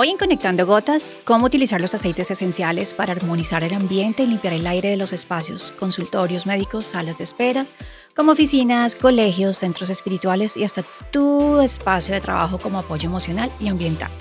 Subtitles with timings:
[0.00, 4.52] Hoy en Conectando Gotas, cómo utilizar los aceites esenciales para armonizar el ambiente y limpiar
[4.52, 7.66] el aire de los espacios, consultorios médicos, salas de espera,
[8.14, 13.66] como oficinas, colegios, centros espirituales y hasta tu espacio de trabajo como apoyo emocional y
[13.66, 14.12] ambiental.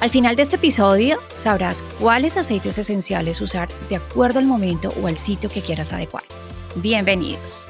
[0.00, 5.08] Al final de este episodio sabrás cuáles aceites esenciales usar de acuerdo al momento o
[5.08, 6.24] al sitio que quieras adecuar.
[6.76, 7.66] Bienvenidos.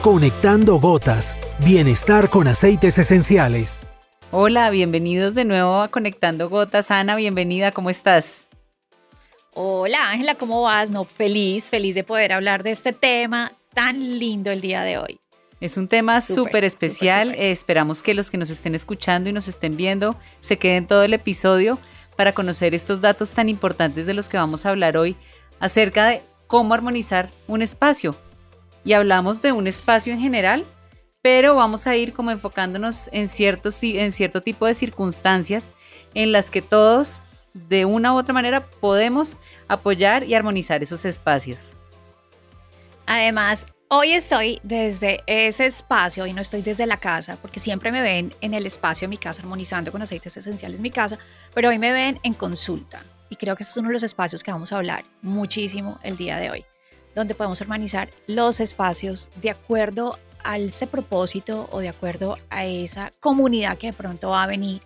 [0.00, 1.36] Conectando Gotas.
[1.62, 3.80] Bienestar con aceites esenciales.
[4.32, 6.92] Hola, bienvenidos de nuevo a Conectando Gotas.
[6.92, 8.46] Ana, bienvenida, ¿cómo estás?
[9.54, 10.92] Hola Ángela, ¿cómo vas?
[10.92, 15.18] No, feliz, feliz de poder hablar de este tema tan lindo el día de hoy.
[15.60, 17.34] Es un tema súper especial.
[17.36, 21.12] esperamos que los que nos estén escuchando y nos estén viendo se queden todo el
[21.12, 21.80] episodio
[22.14, 25.16] para conocer estos datos tan importantes de los que vamos a hablar hoy
[25.58, 28.14] acerca de cómo armonizar un espacio.
[28.84, 30.64] Y hablamos de un espacio en general,
[31.22, 35.72] pero vamos a ir como enfocándonos en, ciertos, en cierto tipo de circunstancias
[36.14, 39.36] en las que todos de una u otra manera podemos
[39.68, 41.74] apoyar y armonizar esos espacios.
[43.06, 48.00] Además, Hoy estoy desde ese espacio y no estoy desde la casa, porque siempre me
[48.00, 51.18] ven en el espacio de mi casa armonizando con aceites esenciales en mi casa,
[51.54, 53.02] pero hoy me ven en consulta.
[53.30, 56.16] Y creo que ese es uno de los espacios que vamos a hablar muchísimo el
[56.16, 56.64] día de hoy,
[57.16, 63.12] donde podemos armonizar los espacios de acuerdo a ese propósito o de acuerdo a esa
[63.20, 64.82] comunidad que de pronto va a venir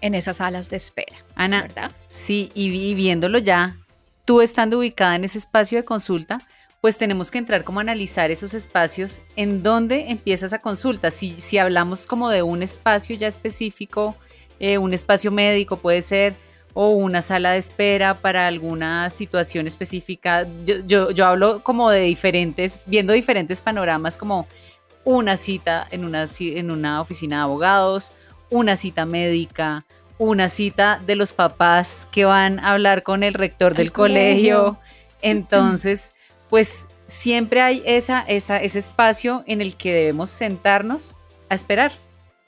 [0.00, 1.16] en esas salas de espera.
[1.34, 1.92] Ana, ¿verdad?
[2.08, 3.76] Sí, y viéndolo ya,
[4.24, 6.40] tú estando ubicada en ese espacio de consulta,
[6.80, 11.10] pues tenemos que entrar como a analizar esos espacios en donde empieza esa consulta.
[11.10, 14.16] Si, si hablamos como de un espacio ya específico,
[14.60, 16.34] eh, un espacio médico puede ser,
[16.74, 20.46] o una sala de espera para alguna situación específica.
[20.64, 24.46] Yo, yo, hablo como de diferentes, viendo diferentes panoramas como
[25.08, 28.12] una cita en una, en una oficina de abogados,
[28.50, 29.86] una cita médica,
[30.18, 34.78] una cita de los papás que van a hablar con el rector del colegio.
[35.22, 36.12] Entonces,
[36.50, 41.16] pues siempre hay esa, esa, ese espacio en el que debemos sentarnos
[41.48, 41.90] a esperar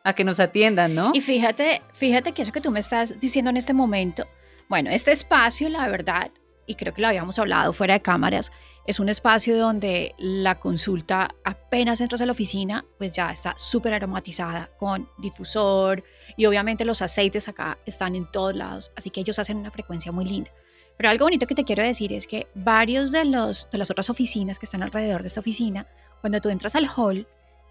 [0.04, 1.12] a que nos atiendan, ¿no?
[1.14, 4.26] Y fíjate, fíjate que eso que tú me estás diciendo en este momento,
[4.68, 6.30] bueno, este espacio, la verdad,
[6.66, 8.52] y creo que lo habíamos hablado fuera de cámaras,
[8.86, 13.92] es un espacio donde la consulta apenas entras a la oficina, pues ya está súper
[13.92, 16.02] aromatizada con difusor
[16.36, 20.12] y obviamente los aceites acá están en todos lados, así que ellos hacen una frecuencia
[20.12, 20.50] muy linda.
[20.96, 24.10] Pero algo bonito que te quiero decir es que varios de, los, de las otras
[24.10, 25.86] oficinas que están alrededor de esta oficina,
[26.20, 27.26] cuando tú entras al hall,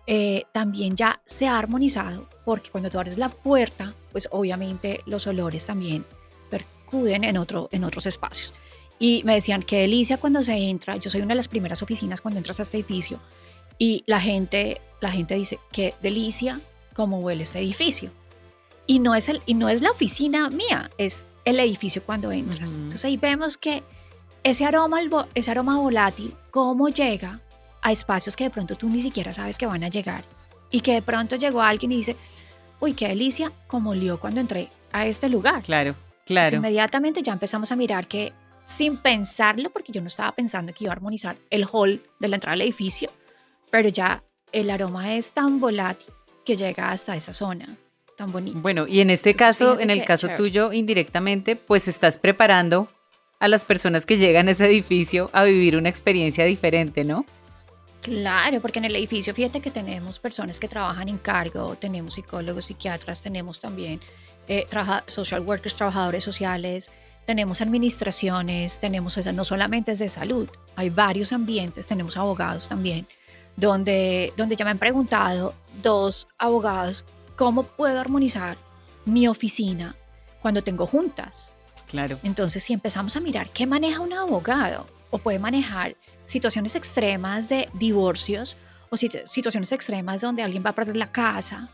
[0.08, 5.28] eh, también ya se ha armonizado, porque cuando tú abres la puerta, pues obviamente los
[5.28, 6.04] olores también
[6.50, 8.56] percuden en, otro, en otros espacios.
[9.00, 12.20] Y me decían, qué delicia cuando se entra, yo soy una de las primeras oficinas
[12.22, 13.20] cuando entras a este edificio,
[13.78, 16.60] y la gente, la gente dice, qué delicia
[16.94, 18.12] cómo huele este edificio.
[18.86, 22.74] Y no, es el, y no es la oficina mía, es el edificio cuando entras.
[22.74, 23.84] Entonces ahí vemos que
[24.44, 25.00] ese aroma,
[25.34, 27.40] ese aroma volátil, cómo llega
[27.82, 30.26] a espacios que de pronto tú ni siquiera sabes que van a llegar
[30.72, 32.16] y que de pronto llegó alguien y dice,
[32.80, 35.62] uy, qué delicia, como olió cuando entré a este lugar.
[35.64, 35.96] Claro,
[36.26, 36.58] claro.
[36.58, 38.34] inmediatamente ya empezamos a mirar que
[38.70, 42.36] sin pensarlo, porque yo no estaba pensando que iba a armonizar el hall de la
[42.36, 43.12] entrada al edificio,
[43.72, 46.14] pero ya el aroma es tan volátil
[46.46, 47.78] que llega hasta esa zona
[48.28, 48.60] bonito.
[48.60, 52.90] Bueno, y en este caso, en el caso tuyo, indirectamente, pues estás preparando
[53.40, 57.26] a las personas que llegan a ese edificio a vivir una experiencia diferente, ¿no?
[58.02, 62.66] Claro, porque en el edificio, fíjate que tenemos personas que trabajan en cargo, tenemos psicólogos,
[62.66, 64.00] psiquiatras, tenemos también
[64.48, 64.66] eh,
[65.08, 66.92] social workers, trabajadores sociales,
[67.30, 73.06] tenemos administraciones, tenemos esa, no solamente es de salud, hay varios ambientes, tenemos abogados también,
[73.56, 75.54] donde, donde ya me han preguntado
[75.84, 78.58] dos abogados ¿cómo puedo armonizar
[79.06, 79.96] mi oficina
[80.42, 81.52] cuando tengo juntas?
[81.88, 82.18] Claro.
[82.24, 85.96] Entonces, si empezamos a mirar qué maneja un abogado o puede manejar
[86.26, 88.56] situaciones extremas de divorcios
[88.90, 91.70] o situaciones extremas donde alguien va a perder la casa,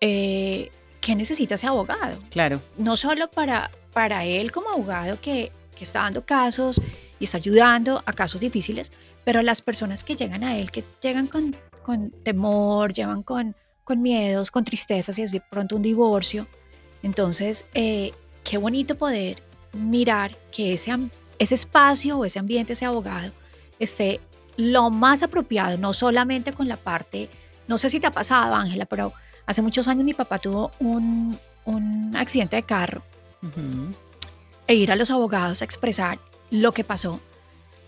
[0.00, 2.16] eh, ¿qué necesita ese abogado?
[2.30, 2.62] Claro.
[2.78, 6.80] No solo para, para él como abogado que, que está dando casos
[7.18, 8.92] y está ayudando a casos difíciles,
[9.24, 14.00] pero las personas que llegan a él, que llegan con, con temor, llevan con con
[14.00, 16.46] miedos, con tristezas y es de pronto un divorcio.
[17.02, 18.12] Entonces, eh,
[18.42, 19.42] qué bonito poder
[19.72, 20.92] mirar que ese,
[21.38, 23.32] ese espacio o ese ambiente, ese abogado,
[23.78, 24.20] esté
[24.56, 27.28] lo más apropiado, no solamente con la parte,
[27.68, 29.12] no sé si te ha pasado, Ángela, pero
[29.46, 33.02] hace muchos años mi papá tuvo un, un accidente de carro
[34.66, 36.18] e ir a los abogados a expresar
[36.50, 37.20] lo que pasó,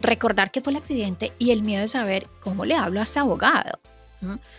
[0.01, 3.19] recordar que fue el accidente y el miedo de saber cómo le hablo a este
[3.19, 3.81] abogado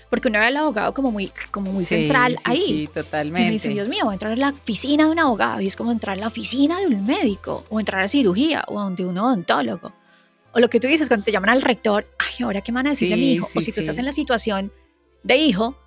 [0.09, 2.61] Porque uno ve al abogado como muy, como muy central ahí.
[2.61, 3.41] Sí, totalmente.
[3.41, 5.67] Y me dice, Dios mío, voy a entrar a la oficina de un abogado y
[5.67, 9.05] es como entrar a la oficina de un médico o entrar a cirugía o de
[9.05, 9.94] un odontólogo.
[10.53, 12.91] O lo que tú dices cuando te llaman al rector, ay, ahora qué van a
[12.91, 13.47] decirle a mi hijo.
[13.53, 14.71] o si tú estás en la situación
[15.23, 15.77] de hijo,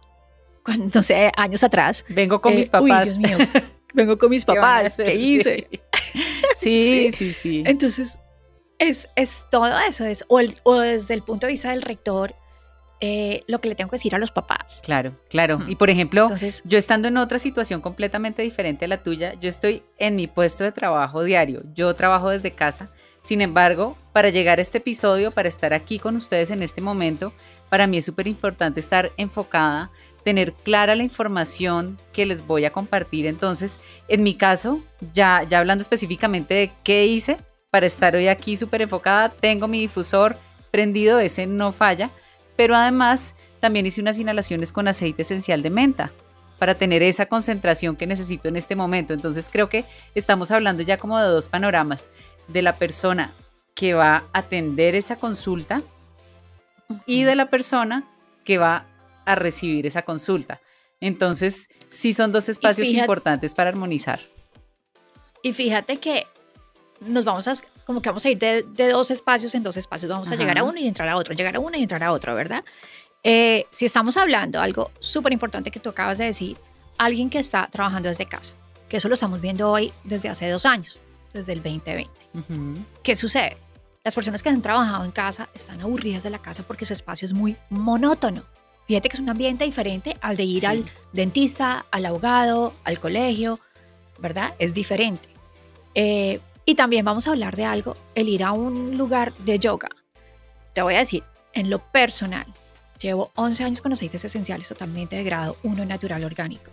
[0.62, 2.04] cuando, no sé, años atrás.
[2.08, 3.06] Vengo con mis eh, papás.
[3.06, 3.38] Dios mío,
[3.92, 5.68] vengo con mis papás, ¿qué, hice?
[6.56, 8.18] Sí, sí, sí, Entonces,
[8.78, 12.34] es, es todo eso, es, o, o desde el punto de vista del rector,
[13.02, 14.82] eh, lo que le tengo que decir a los papás.
[14.84, 15.60] Claro, claro.
[15.66, 19.48] Y por ejemplo, Entonces, yo estando en otra situación completamente diferente a la tuya, yo
[19.48, 22.90] estoy en mi puesto de trabajo diario, yo trabajo desde casa.
[23.22, 27.32] Sin embargo, para llegar a este episodio, para estar aquí con ustedes en este momento,
[27.70, 29.90] para mí es súper importante estar enfocada,
[30.24, 33.26] tener clara la información que les voy a compartir.
[33.26, 34.80] Entonces, en mi caso,
[35.12, 37.36] ya, ya hablando específicamente de qué hice
[37.70, 40.36] para estar hoy aquí súper enfocada, tengo mi difusor
[40.70, 42.10] prendido, ese no falla
[42.60, 46.12] pero además también hice unas inhalaciones con aceite esencial de menta
[46.58, 49.14] para tener esa concentración que necesito en este momento.
[49.14, 52.10] Entonces creo que estamos hablando ya como de dos panoramas,
[52.48, 53.32] de la persona
[53.74, 55.80] que va a atender esa consulta
[57.06, 58.04] y de la persona
[58.44, 58.84] que va
[59.32, 60.60] a recibir esa consulta.
[61.00, 64.20] Entonces, sí son dos espacios importantes para armonizar.
[65.42, 66.26] Y fíjate que
[67.00, 67.54] nos vamos a,
[67.84, 70.64] como que vamos a ir de, dos espacios en dos espacios, vamos a llegar a
[70.64, 72.64] uno y entrar a otro, llegar a uno y entrar a otro, ¿verdad?
[73.22, 76.58] Eh, si estamos hablando, algo súper importante que tú acabas de decir,
[76.98, 78.54] alguien que está trabajando desde casa,
[78.88, 81.00] que eso lo estamos viendo hoy desde hace dos años,
[81.32, 82.10] desde el 2020.
[83.02, 83.56] ¿Qué sucede?
[84.04, 87.26] Las personas que han trabajado en casa están aburridas de la casa porque su espacio
[87.26, 88.42] es muy monótono.
[88.90, 93.60] Fíjate que es un ambiente diferente al de ir al dentista, al abogado, al colegio,
[94.18, 94.54] ¿verdad?
[94.58, 95.28] Es diferente.
[95.94, 99.90] Eh, y también vamos a hablar de algo, el ir a un lugar de yoga.
[100.74, 101.22] Te voy a decir,
[101.52, 102.46] en lo personal,
[103.00, 106.72] llevo 11 años con aceites esenciales totalmente de grado 1 natural orgánico,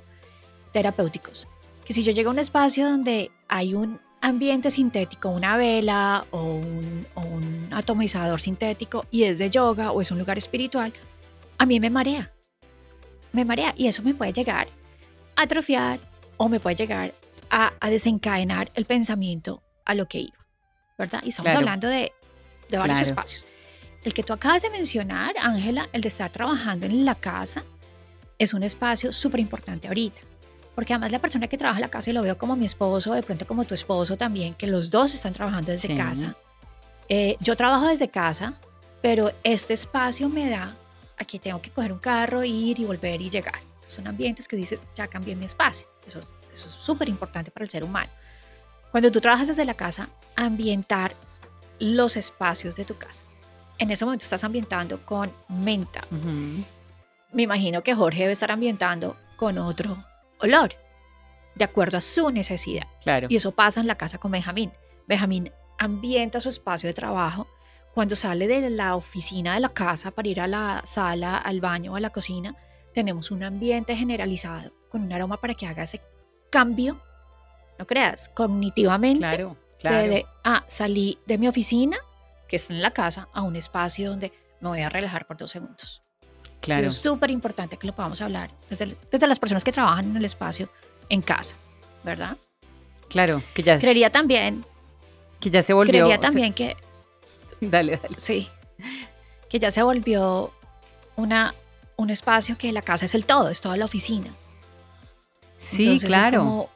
[0.73, 1.47] terapéuticos.
[1.85, 6.41] Que si yo llego a un espacio donde hay un ambiente sintético, una vela o
[6.41, 10.91] un, o un atomizador sintético y es de yoga o es un lugar espiritual,
[11.57, 12.31] a mí me marea.
[13.33, 14.68] Me marea y eso me puede llegar
[15.36, 16.00] a atrofiar
[16.38, 17.13] o me puede llegar
[17.50, 20.45] a, a desencadenar el pensamiento a lo que iba,
[20.98, 21.21] ¿verdad?
[21.24, 22.12] Y estamos hablando de,
[22.69, 23.45] de varios espacios.
[24.04, 27.63] El que tú acabas de mencionar, Ángela, el de estar trabajando en la casa,
[28.38, 30.21] es un espacio súper importante ahorita.
[30.75, 33.13] Porque además la persona que trabaja en la casa, y lo veo como mi esposo,
[33.13, 36.36] de pronto como tu esposo también, que los dos están trabajando desde casa.
[37.09, 38.54] Eh, yo trabajo desde casa,
[39.01, 40.75] pero este espacio me da,
[41.17, 43.61] aquí tengo que coger un carro, ir y volver y llegar.
[43.87, 45.87] son ambientes que dices, ya cambié mi espacio.
[46.05, 46.19] Eso,
[46.53, 48.11] eso es súper importante para el ser humano.
[48.91, 51.15] Cuando tú trabajas desde la casa, ambientar
[51.79, 53.23] los espacios de tu casa.
[53.77, 56.01] En ese momento estás ambientando con menta.
[57.31, 60.03] Me imagino que Jorge debe estar ambientando con otro
[60.39, 60.73] olor,
[61.55, 62.87] de acuerdo a su necesidad.
[63.03, 63.27] Claro.
[63.29, 64.71] Y eso pasa en la casa con Benjamín.
[65.07, 67.47] Benjamín ambienta su espacio de trabajo.
[67.97, 71.95] Cuando sale de la oficina de la casa para ir a la sala, al baño
[71.95, 72.55] a la cocina,
[72.94, 75.99] tenemos un ambiente generalizado con un aroma para que haga ese
[76.51, 77.01] cambio
[77.79, 79.17] no creas, cognitivamente.
[79.17, 80.09] Claro, claro.
[80.09, 81.97] De, ah, salí de mi oficina,
[82.47, 85.49] que está en la casa, a un espacio donde me voy a relajar por dos
[85.49, 86.03] segundos.
[86.61, 86.89] Claro.
[86.89, 90.25] es súper importante que lo podamos hablar desde, desde, las personas que trabajan en el
[90.25, 90.69] espacio
[91.09, 91.55] en casa,
[92.03, 92.38] ¿verdad?
[93.09, 93.79] Claro, que ya.
[93.79, 94.63] Creería también.
[95.39, 95.92] Que ya se volvió.
[95.92, 96.77] Creería también que.
[97.61, 98.19] Dale, dale.
[98.19, 98.47] Sí.
[99.49, 100.52] Que ya se volvió
[101.16, 101.56] una,
[101.95, 104.33] un espacio que la casa es el todo, es toda la oficina.
[105.57, 106.69] Sí, claro.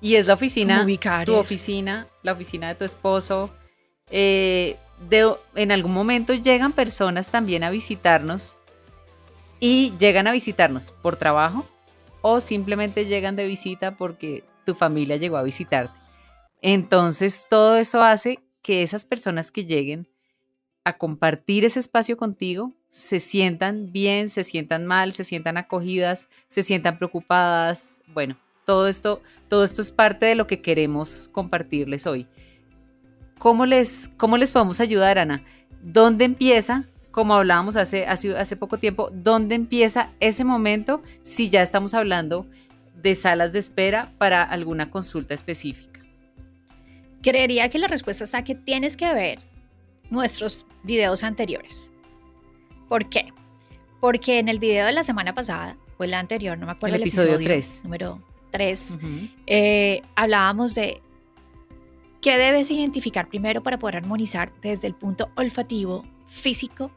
[0.00, 0.86] Y es la oficina,
[1.24, 3.50] tu oficina, la oficina de tu esposo.
[4.10, 4.76] Eh,
[5.54, 8.58] en algún momento llegan personas también a visitarnos
[9.60, 11.66] y llegan a visitarnos por trabajo
[12.20, 15.96] o simplemente llegan de visita porque tu familia llegó a visitarte.
[16.60, 20.08] Entonces todo eso hace que esas personas que lleguen
[20.84, 26.62] a compartir ese espacio contigo se sientan bien, se sientan mal, se sientan acogidas, se
[26.62, 28.02] sientan preocupadas.
[28.08, 32.26] Bueno, todo esto, todo esto es parte de lo que queremos compartirles hoy.
[33.38, 35.42] ¿Cómo les, cómo les podemos ayudar, Ana?
[35.82, 36.84] ¿Dónde empieza?
[37.10, 42.46] Como hablábamos hace, hace, hace poco tiempo, ¿dónde empieza ese momento si ya estamos hablando
[43.02, 45.91] de salas de espera para alguna consulta específica?
[47.22, 49.38] Creería que la respuesta está que tienes que ver
[50.10, 51.90] nuestros videos anteriores.
[52.88, 53.32] ¿Por qué?
[54.00, 57.02] Porque en el video de la semana pasada, o el anterior, no me acuerdo el,
[57.02, 57.82] episodio, 3.
[57.84, 58.98] Número 3,
[59.46, 61.00] eh, hablábamos de
[62.20, 66.90] qué debes identificar primero para poder armonizar desde el punto olfativo, físico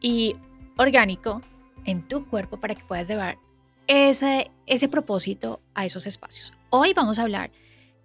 [0.00, 0.36] y
[0.76, 1.40] orgánico
[1.84, 3.38] en tu cuerpo para que puedas llevar
[3.86, 6.52] ese, ese propósito a esos espacios.
[6.70, 7.50] Hoy vamos a hablar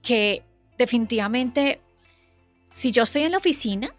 [0.02, 0.44] que
[0.78, 1.82] definitivamente
[2.74, 3.94] si yo estoy en la oficina,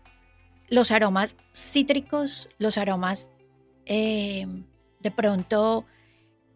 [0.69, 3.31] los aromas cítricos, los aromas
[3.87, 4.47] eh,
[5.01, 5.85] de pronto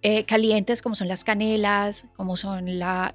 [0.02, 3.12] eh, calientes como son las canelas, como son la,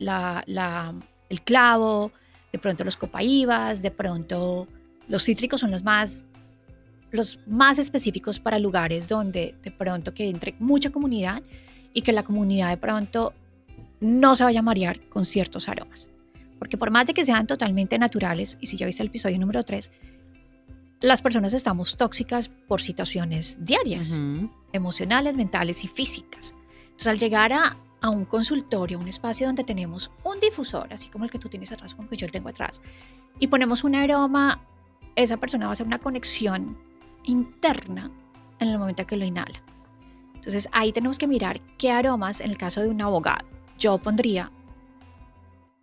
[1.29, 2.11] el clavo,
[2.51, 4.67] de pronto los copaíbas, de pronto
[5.07, 6.25] los cítricos son los más
[7.11, 11.43] los más específicos para lugares donde de pronto que entre mucha comunidad
[11.93, 13.33] y que la comunidad de pronto
[13.99, 16.09] no se vaya a marear con ciertos aromas.
[16.63, 19.63] Porque por más de que sean totalmente naturales, y si ya viste el episodio número
[19.63, 19.91] 3,
[21.01, 24.17] las personas estamos tóxicas por situaciones diarias,
[24.71, 26.55] emocionales, mentales y físicas.
[26.83, 31.25] Entonces, al llegar a, a, un consultorio, un espacio donde tenemos un difusor, así como
[31.25, 32.81] el que tú tienes atrás, como que yo tengo atrás,
[33.41, 34.65] y ponemos un aroma,
[35.17, 36.77] esa persona va a hacer una conexión
[37.25, 38.09] interna
[38.59, 39.61] en el momento que lo inhala.
[40.35, 43.45] Entonces, ahí tenemos que mirar qué aromas, en el caso de un abogado,
[43.77, 44.49] yo pondría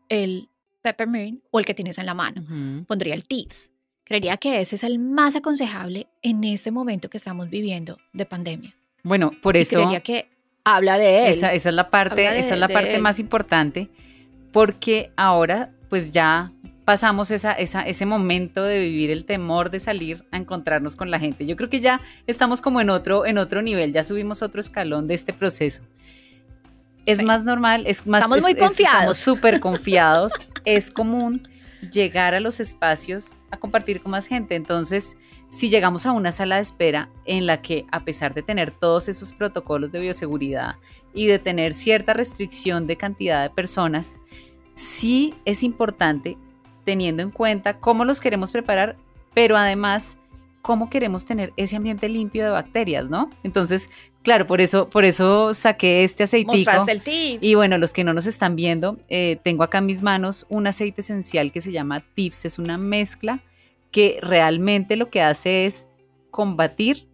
[0.08, 0.48] el
[0.82, 2.42] peppermint o el que tienes en la mano,
[2.86, 3.72] pondría el teas
[4.04, 8.74] Creería que ese es el más aconsejable en este momento que estamos viviendo de pandemia.
[9.04, 9.76] Bueno, por eso.
[9.76, 10.28] creería que
[10.64, 11.30] habla de él.
[11.30, 13.88] Esa, es la parte, esa es la parte más importante,
[14.50, 16.50] porque ahora, pues ya
[16.84, 21.20] pasamos esa, esa, ese momento de vivir el temor de salir a encontrarnos con la
[21.20, 21.46] gente.
[21.46, 25.06] Yo creo que ya estamos como en otro, en otro nivel, ya subimos otro escalón
[25.06, 25.84] de este proceso.
[27.10, 28.22] Es más normal, es más.
[28.22, 28.94] Estamos muy confiados.
[28.94, 30.32] estamos súper confiados.
[30.64, 31.48] es común
[31.92, 34.54] llegar a los espacios a compartir con más gente.
[34.54, 35.16] Entonces,
[35.48, 39.08] si llegamos a una sala de espera en la que, a pesar de tener todos
[39.08, 40.76] esos protocolos de bioseguridad
[41.12, 44.20] y de tener cierta restricción de cantidad de personas,
[44.74, 46.38] sí es importante
[46.84, 48.96] teniendo en cuenta cómo los queremos preparar,
[49.34, 50.18] pero además
[50.62, 53.30] cómo queremos tener ese ambiente limpio de bacterias, ¿no?
[53.42, 53.90] Entonces,
[54.22, 56.52] Claro, por eso, por eso saqué este aceitico.
[56.86, 57.44] el tips.
[57.44, 60.66] Y bueno, los que no nos están viendo, eh, tengo acá en mis manos un
[60.66, 62.44] aceite esencial que se llama Tips.
[62.44, 63.40] Es una mezcla
[63.90, 65.88] que realmente lo que hace es
[66.30, 67.08] combatir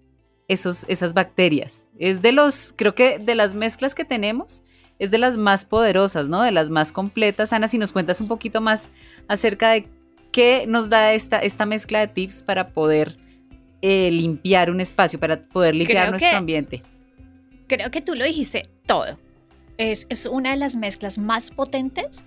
[0.48, 1.90] esos, esas bacterias.
[1.96, 4.64] Es de los, creo que de las mezclas que tenemos,
[4.98, 6.42] es de las más poderosas, ¿no?
[6.42, 7.52] De las más completas.
[7.52, 8.88] Ana, si nos cuentas un poquito más
[9.28, 9.86] acerca de
[10.32, 13.16] qué nos da esta, esta mezcla de tips para poder
[13.82, 16.82] eh, limpiar un espacio, para poder limpiar nuestro ambiente
[17.66, 19.18] creo que tú lo dijiste todo.
[19.78, 22.24] Es, es una de las mezclas más potentes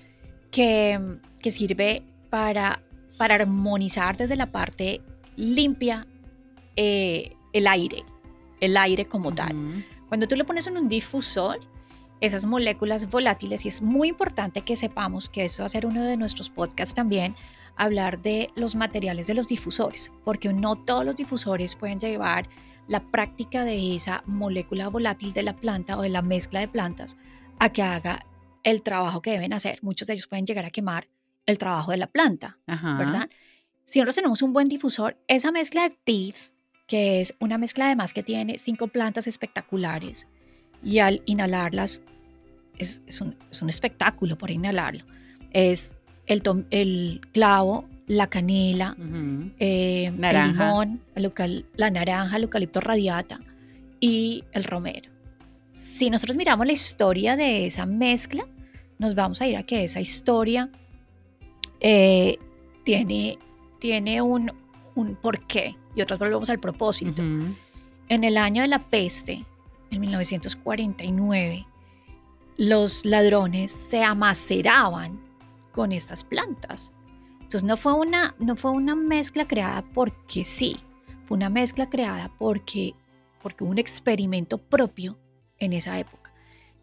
[0.51, 0.99] que,
[1.41, 2.81] que sirve para,
[3.17, 5.01] para armonizar desde la parte
[5.35, 6.05] limpia
[6.75, 8.03] eh, el aire,
[8.59, 9.85] el aire como tal.
[10.07, 11.59] Cuando tú lo pones en un difusor,
[12.21, 16.03] esas moléculas volátiles, y es muy importante que sepamos que eso va a ser uno
[16.03, 17.35] de nuestros podcasts también,
[17.79, 22.47] hablar de los materiales de los difusores, porque no todos los difusores pueden llevar
[22.87, 27.17] la práctica de esa molécula volátil de la planta o de la mezcla de plantas
[27.57, 28.25] a que haga
[28.63, 29.79] el trabajo que deben hacer.
[29.81, 31.07] Muchos de ellos pueden llegar a quemar
[31.45, 33.29] el trabajo de la planta, ¿verdad?
[33.85, 36.53] Si nosotros tenemos un buen difusor, esa mezcla de TIFs,
[36.85, 40.27] que es una mezcla además que tiene cinco plantas espectaculares,
[40.83, 42.01] y al inhalarlas,
[42.77, 45.05] es, un, es un, espectáculo por inhalarlo,
[45.51, 45.95] es
[46.29, 48.95] el, el clavo, la canela,
[49.59, 51.01] eh, el limón,
[51.75, 53.39] la naranja, el eucalipto radiata
[53.99, 55.11] y el romero.
[55.71, 58.45] Si nosotros miramos la historia de esa mezcla,
[58.99, 60.69] nos vamos a ir a que esa historia
[61.79, 62.37] eh,
[62.83, 63.39] tiene,
[63.79, 64.51] tiene un,
[64.95, 67.21] un porqué y otros volvemos al propósito.
[67.21, 69.45] En el año de la peste,
[69.89, 71.65] en 1949,
[72.57, 75.28] los ladrones se amaceraban
[75.71, 76.91] con estas plantas
[77.49, 80.77] entonces no fue una, no fue una mezcla creada porque sí,
[81.25, 82.93] fue una mezcla creada porque,
[83.41, 85.17] porque hubo un experimento propio
[85.57, 86.31] en esa época.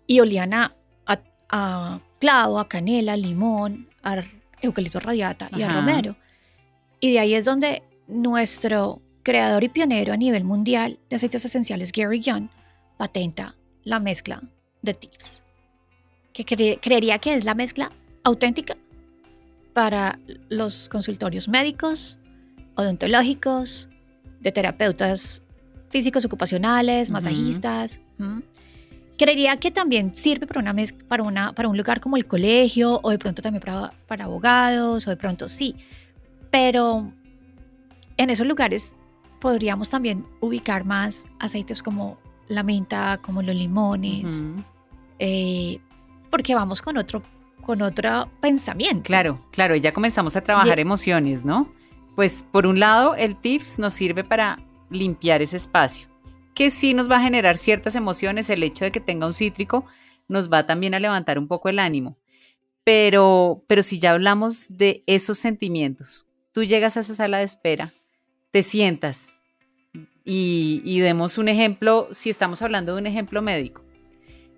[0.09, 0.75] Y olían a,
[1.07, 4.25] a, clavo, a canela, limón, a
[4.61, 6.17] eucalipto radiata y a romero.
[6.99, 11.93] Y de ahí es donde nuestro creador y pionero a nivel mundial de aceites esenciales,
[11.93, 12.49] Gary Young,
[12.97, 14.43] patenta la mezcla
[14.83, 15.45] de tips.
[16.33, 16.45] Que
[16.81, 17.93] creería que es la mezcla
[18.27, 18.77] auténtica
[19.73, 20.19] para
[20.49, 22.19] los consultorios médicos,
[22.75, 23.89] odontológicos,
[24.41, 25.43] de terapeutas
[25.91, 28.01] físicos ocupacionales, masajistas.
[29.17, 30.75] Creería que también sirve para, una
[31.09, 35.07] para, una, para un lugar como el colegio o de pronto también para, para abogados
[35.07, 35.77] o de pronto sí.
[36.51, 37.13] Pero
[38.17, 38.93] en esos lugares
[39.41, 42.19] podríamos también ubicar más aceites como
[42.49, 44.45] la menta, como los limones,
[45.19, 45.79] eh,
[46.31, 47.23] porque vamos con otro
[47.67, 49.03] con otro pensamiento.
[49.03, 51.73] Claro, claro, y ya comenzamos a trabajar emociones, ¿no?
[52.15, 56.09] Pues por un lado, el TIPS nos sirve para limpiar ese espacio.
[56.55, 59.85] que sí nos va a generar ciertas emociones, el hecho de que tenga un cítrico
[60.27, 62.17] nos va también a levantar un poco el ánimo.
[62.83, 67.91] Pero, pero si ya hablamos de esos sentimientos, tú llegas a esa sala de espera,
[68.53, 69.33] te sientas
[70.25, 73.85] y, y demos un ejemplo, si estamos hablando de un ejemplo médico,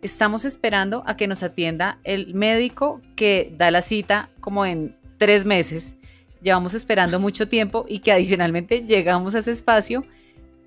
[0.03, 5.45] estamos esperando a que nos atienda el médico que da la cita como en tres
[5.45, 5.97] meses.
[6.41, 10.05] Llevamos esperando mucho tiempo y que adicionalmente llegamos a ese espacio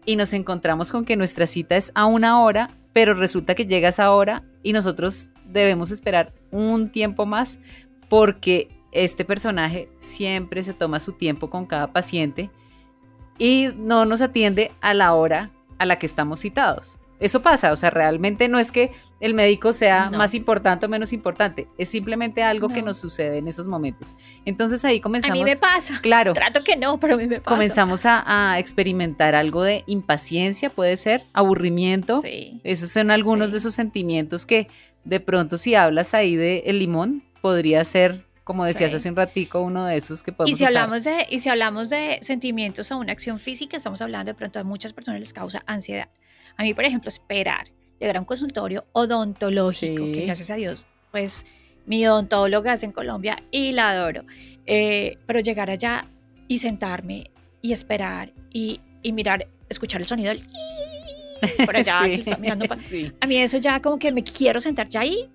[0.06, 3.90] y nos encontramos con que nuestra cita es a una hora, pero resulta que llega
[3.90, 7.60] esa hora y nosotros debemos esperar un tiempo más
[8.10, 12.50] porque este personaje siempre se toma su tiempo con cada paciente
[13.38, 17.00] y no nos atiende a la hora a la que estamos citados.
[17.22, 21.13] Eso pasa, o sea, realmente no es que el médico sea más importante o menos
[21.13, 24.16] importante, es simplemente algo que nos sucede en esos momentos.
[24.44, 25.40] Entonces ahí comenzamos.
[25.40, 26.00] A mí me pasa.
[26.01, 26.34] Claro.
[26.34, 27.56] Trato que no, pero a mí me pasa.
[27.56, 32.22] Comenzamos a, experimentar algo de impaciencia, puede ser, aburrimiento.
[32.22, 32.60] Sí.
[32.63, 34.68] Esos son algunos de esos sentimientos que
[35.04, 39.62] de pronto si hablas ahí de el limón, podría ser como decías hace un ratico,
[39.62, 42.98] uno de esos que podemos y si hablamos de Y si hablamos de sentimientos o
[42.98, 46.10] una acción física, estamos hablando de pronto a muchas personas les causa ansiedad.
[46.58, 47.67] A mí, por ejemplo, esperar
[48.00, 51.46] llegar a un consultorio odontológico, que gracias a Dios, pues
[51.86, 54.25] mi odontóloga es en Colombia y la adoro.
[54.65, 56.05] Eh, pero llegar allá
[56.48, 57.31] y sentarme
[57.62, 60.43] y esperar y, y mirar, escuchar el sonido del
[61.65, 62.01] por allá,
[62.39, 62.65] mirando
[63.20, 65.27] a mí eso ya como que me quiero sentar ya ahí,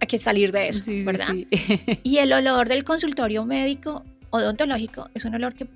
[0.00, 1.34] hay que salir de eso, ¿verdad?
[2.02, 5.68] y el olor del consultorio médico odontológico es un olor que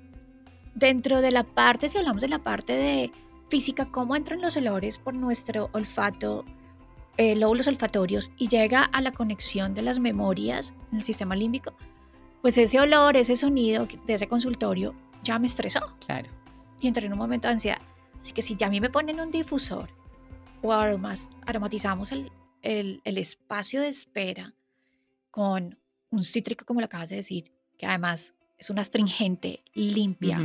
[0.73, 3.11] dentro de la parte, si hablamos de la parte de
[3.49, 6.45] física, cómo entran los olores por nuestro olfato,
[7.17, 11.75] eh, lóbulos olfatorios y llega a la conexión de las memorias en el sistema límbico,
[12.41, 15.79] pues ese olor, ese sonido de ese consultorio ya me estresó.
[16.05, 16.29] Claro.
[16.79, 17.81] Y entré en un momento de ansiedad.
[18.21, 19.89] Así que si ya a mí me ponen un difusor
[20.61, 24.53] o aromas, aromatizamos el, el, el espacio de espera
[25.31, 25.77] con
[26.09, 30.39] un cítrico, como lo acabas de decir, que además es una astringente limpia,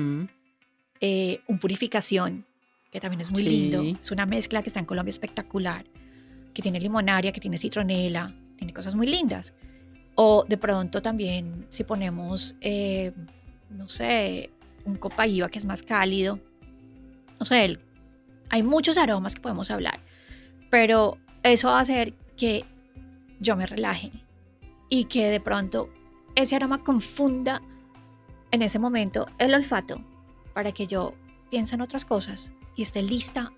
[1.00, 2.46] eh, un purificación
[2.90, 3.82] que también es muy lindo.
[3.82, 5.84] Es una mezcla que está en Colombia espectacular,
[6.52, 9.54] que tiene limonaria, que tiene citronela, tiene cosas muy lindas.
[10.16, 13.12] O de pronto también si ponemos, eh,
[13.70, 14.50] no sé,
[14.84, 16.40] un copaíba que es más cálido.
[17.38, 17.78] No sé,
[18.48, 20.00] hay muchos aromas que podemos hablar,
[20.68, 22.64] pero eso va a hacer que
[23.38, 24.10] yo me relaje
[24.88, 25.88] y que de pronto
[26.34, 27.62] ese aroma confunda
[28.50, 30.04] en ese momento el olfato
[30.52, 31.14] para que yo
[31.50, 33.52] piense en otras cosas y esté lista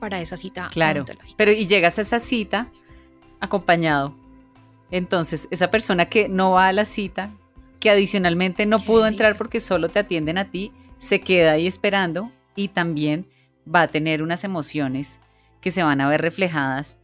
[0.00, 0.68] para esa cita.
[0.70, 1.04] Claro,
[1.36, 2.70] pero y llegas a esa cita
[3.40, 4.14] acompañado.
[4.90, 7.30] Entonces, esa persona que no va a la cita,
[7.80, 12.30] que adicionalmente no pudo entrar porque solo te atienden a ti, se queda ahí esperando
[12.54, 13.26] y también
[13.72, 15.20] va a tener unas emociones
[15.60, 16.98] que se van a ver reflejadas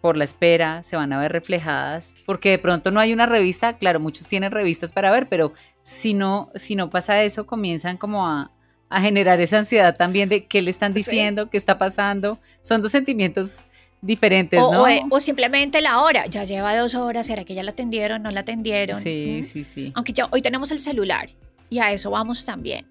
[0.00, 3.76] por la espera, se van a ver reflejadas, porque de pronto no hay una revista,
[3.76, 8.26] claro, muchos tienen revistas para ver, pero si no, si no pasa eso, comienzan como
[8.26, 8.50] a,
[8.90, 12.38] a generar esa ansiedad también de qué le están diciendo, qué está pasando.
[12.60, 13.66] Son dos sentimientos
[14.02, 14.84] diferentes, ¿no?
[15.10, 18.40] O, simplemente la hora, ya lleva dos horas, ¿será que ya la atendieron, no la
[18.40, 18.96] atendieron?
[18.96, 19.92] Sí, sí, sí.
[19.94, 21.30] Aunque ya hoy tenemos el celular
[21.70, 22.84] y a eso vamos también.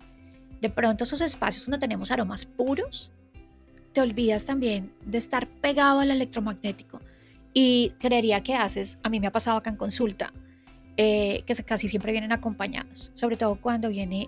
[0.61, 3.11] De pronto esos espacios donde tenemos aromas puros,
[3.91, 7.01] te olvidas también de estar pegado al electromagnético.
[7.53, 10.31] Y creería que haces, a mí me ha pasado acá en consulta,
[10.95, 14.27] eh, que casi siempre vienen acompañados, sobre todo cuando vienen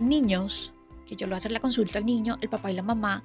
[0.00, 0.72] niños
[1.12, 3.22] que yo lo voy a hacer la consulta al niño, el papá y la mamá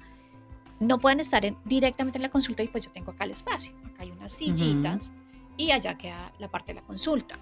[0.78, 4.02] no pueden estar directamente en la consulta y pues yo tengo acá el espacio, acá
[4.02, 5.10] hay unas sillitas
[5.56, 7.38] y allá queda la parte de la consulta.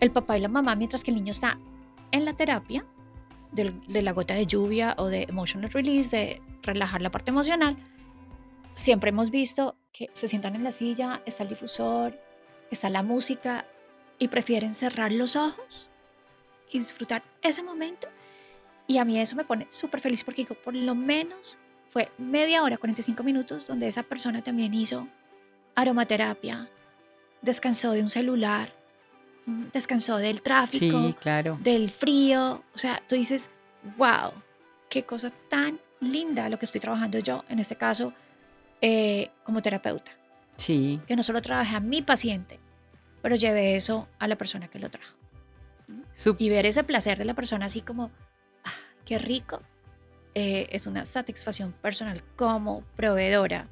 [0.00, 1.58] El papá y la mamá, mientras que el niño está
[2.10, 2.84] en la terapia
[3.52, 7.76] de, de la gota de lluvia o de emotional release, de relajar la parte emocional,
[8.74, 12.20] siempre hemos visto que se sientan en la silla, está el difusor,
[12.72, 13.66] está la música
[14.18, 15.90] y prefieren cerrar los ojos
[16.72, 18.08] y disfrutar ese momento
[18.86, 21.58] y a mí eso me pone súper feliz porque digo, por lo menos
[21.90, 25.08] fue media hora, 45 minutos, donde esa persona también hizo
[25.74, 26.68] aromaterapia,
[27.42, 28.72] descansó de un celular,
[29.46, 31.58] mm, descansó del tráfico, claro.
[31.62, 32.62] del frío.
[32.74, 33.50] O sea, tú dices,
[33.96, 34.32] wow,
[34.88, 38.12] qué cosa tan linda lo que estoy trabajando yo, en este caso,
[38.80, 40.12] eh, como terapeuta.
[40.56, 41.00] Sí.
[41.06, 42.58] Que no solo trabajé a mi paciente,
[43.22, 45.16] pero llevé eso a la persona que lo trajo.
[46.38, 48.10] y ver ese placer de la persona así como,
[49.06, 49.62] qué rico,
[50.34, 53.68] eh, es una satisfacción personal como proveedora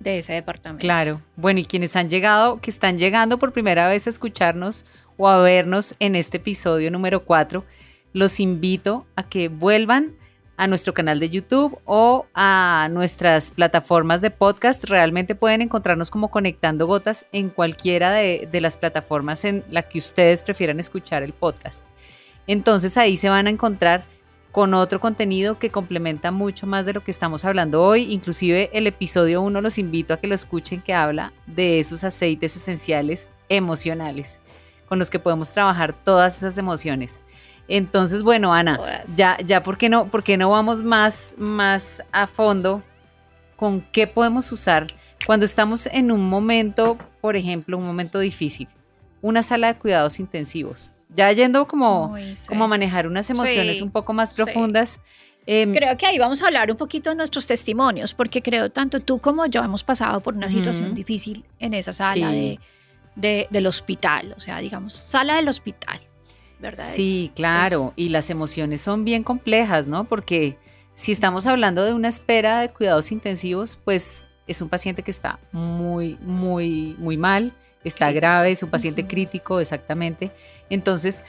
[0.00, 0.80] de ese departamento.
[0.80, 1.22] Claro.
[1.36, 4.84] Bueno, y quienes han llegado, que están llegando por primera vez a escucharnos
[5.16, 7.64] o a vernos en este episodio número 4,
[8.12, 10.16] los invito a que vuelvan
[10.56, 14.84] a nuestro canal de YouTube o a nuestras plataformas de podcast.
[14.84, 20.42] Realmente pueden encontrarnos como Conectando Gotas en cualquiera de, las plataformas en la que ustedes
[20.42, 21.84] prefieran escuchar el podcast.
[22.48, 24.04] Entonces ahí se van a encontrar
[24.52, 28.12] con otro contenido que complementa mucho más de lo que estamos hablando hoy.
[28.12, 32.56] Inclusive el episodio 1 los invito a que lo escuchen que habla de esos aceites
[32.56, 34.40] esenciales emocionales
[34.88, 37.20] con los que podemos trabajar todas esas emociones.
[37.68, 42.26] Entonces, bueno, Ana, ya, ya, ¿por qué no, por qué no vamos más, más a
[42.26, 42.82] fondo
[43.56, 44.86] con qué podemos usar
[45.26, 48.68] cuando estamos en un momento, por ejemplo, un momento difícil,
[49.20, 50.92] una sala de cuidados intensivos?
[51.10, 52.14] Ya yendo como,
[52.48, 55.00] como a manejar unas emociones un poco más profundas.
[55.46, 59.00] Em, creo que ahí vamos a hablar un poquito de nuestros testimonios, porque creo tanto
[59.00, 62.58] tú como yo hemos pasado por una situación difícil en esa sala de,
[63.50, 66.00] del hospital, o sea, digamos, sala del hospital.
[66.60, 66.84] ¿verdad?
[66.84, 70.04] Sí, claro, y las emociones son bien complejas, ¿no?
[70.04, 70.58] Porque
[70.94, 75.38] si estamos hablando de una espera de cuidados intensivos, pues es un paciente que está
[75.52, 80.30] muy, muy, muy mal, está grave, es un paciente crítico, exactamente.
[80.70, 81.24] Entonces,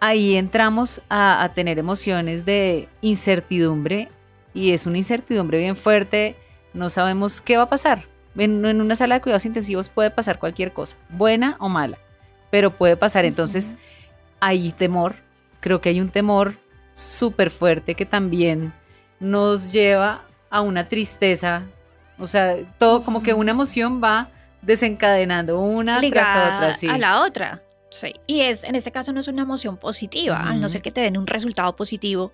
[0.00, 4.08] ahí entramos a, tener emociones de incertidumbre
[4.54, 6.36] y es una incertidumbre bien fuerte,
[6.72, 8.04] no sabemos qué va a pasar.
[8.36, 11.98] En, en, una sala de cuidados intensivos puede pasar cualquier cosa, buena o mala,
[12.50, 13.24] pero puede pasar.
[13.24, 13.76] Entonces,
[14.40, 15.16] hay temor,
[15.60, 16.54] creo que hay un temor
[16.94, 18.72] súper fuerte que también
[19.20, 21.62] nos lleva a una tristeza,
[22.18, 24.30] o sea, todo como que una emoción va
[24.62, 26.88] desencadenando una tras otra, sí.
[26.88, 27.62] a la otra.
[27.90, 28.14] Sí.
[28.26, 31.00] Y es, en este caso no es una emoción positiva, al no ser que te
[31.00, 32.32] den un resultado positivo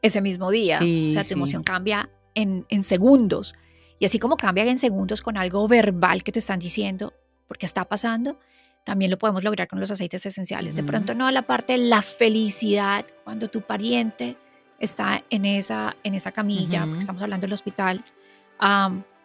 [0.00, 0.78] ese mismo día.
[0.78, 3.54] o sea, tu emoción cambia en, en segundos.
[3.98, 7.14] Y así como cambia en segundos con algo verbal que te están diciendo,
[7.48, 8.38] porque está pasando,
[8.84, 10.76] también lo podemos lograr con los aceites esenciales.
[10.76, 14.36] De pronto no a la parte de la felicidad cuando tu pariente
[14.78, 18.04] está en esa, en esa camilla, porque estamos hablando del hospital,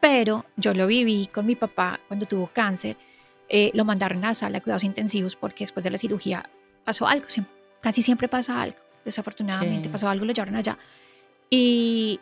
[0.01, 2.97] pero yo lo viví con mi papá cuando tuvo cáncer,
[3.47, 6.49] eh, lo mandaron a la sala de cuidados intensivos porque después de la cirugía
[6.83, 7.27] pasó algo,
[7.79, 10.77] casi siempre pasa algo, desafortunadamente pasó algo, lo llevaron allá.
[11.49, 12.19] Y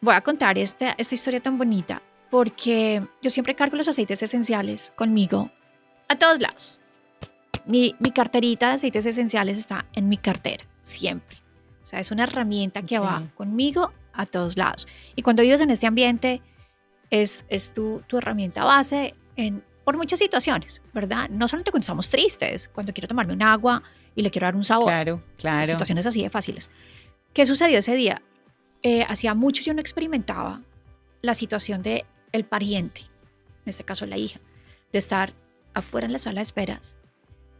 [0.00, 2.00] voy a contar esta, esta historia tan bonita
[2.30, 5.50] porque yo siempre cargo los aceites esenciales conmigo
[6.08, 6.78] a todos lados.
[7.66, 11.36] Mi, carterita de aceites esenciales está en mi cartera, siempre.
[11.84, 14.88] O sea, es una herramienta que va conmigo a todos lados.
[15.16, 16.42] Y cuando vives en este ambiente,
[17.10, 21.28] es, es tu, tu herramienta base en, por muchas situaciones, ¿verdad?
[21.30, 23.82] No solamente cuando estamos tristes, cuando quiero tomarme un agua
[24.14, 24.84] y le quiero dar un sabor.
[24.86, 25.66] Claro, claro.
[25.66, 26.70] Situaciones así de fáciles.
[27.32, 28.20] ¿Qué sucedió ese día?
[28.82, 30.62] Eh, hacía mucho yo no experimentaba
[31.22, 33.02] la situación de el pariente,
[33.64, 34.40] en este caso la hija,
[34.92, 35.32] de estar
[35.74, 36.96] afuera en la sala de esperas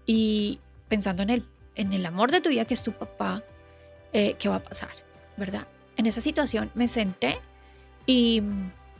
[0.04, 3.42] y pensando en el, en el amor de tu vida que es tu papá,
[4.12, 4.90] eh, ¿qué va a pasar?
[5.36, 5.66] ¿Verdad?
[5.96, 7.38] En esa situación me senté
[8.06, 8.42] y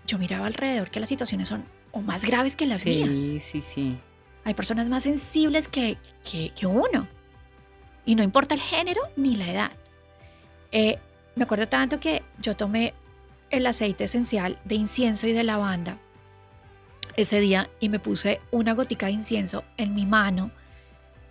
[0.09, 3.19] yo miraba alrededor que las situaciones son o más graves que las mías.
[3.19, 3.99] Sí, sí, sí.
[4.43, 7.07] Hay personas más sensibles que, que, que, uno.
[8.05, 9.71] Y no importa el género ni la edad.
[10.73, 10.99] Eh,
[11.37, 12.95] me acuerdo tanto que yo tomé
[13.51, 15.99] el aceite esencial de incienso y de lavanda
[17.17, 20.51] ese día y me puse una gotica de incienso en mi mano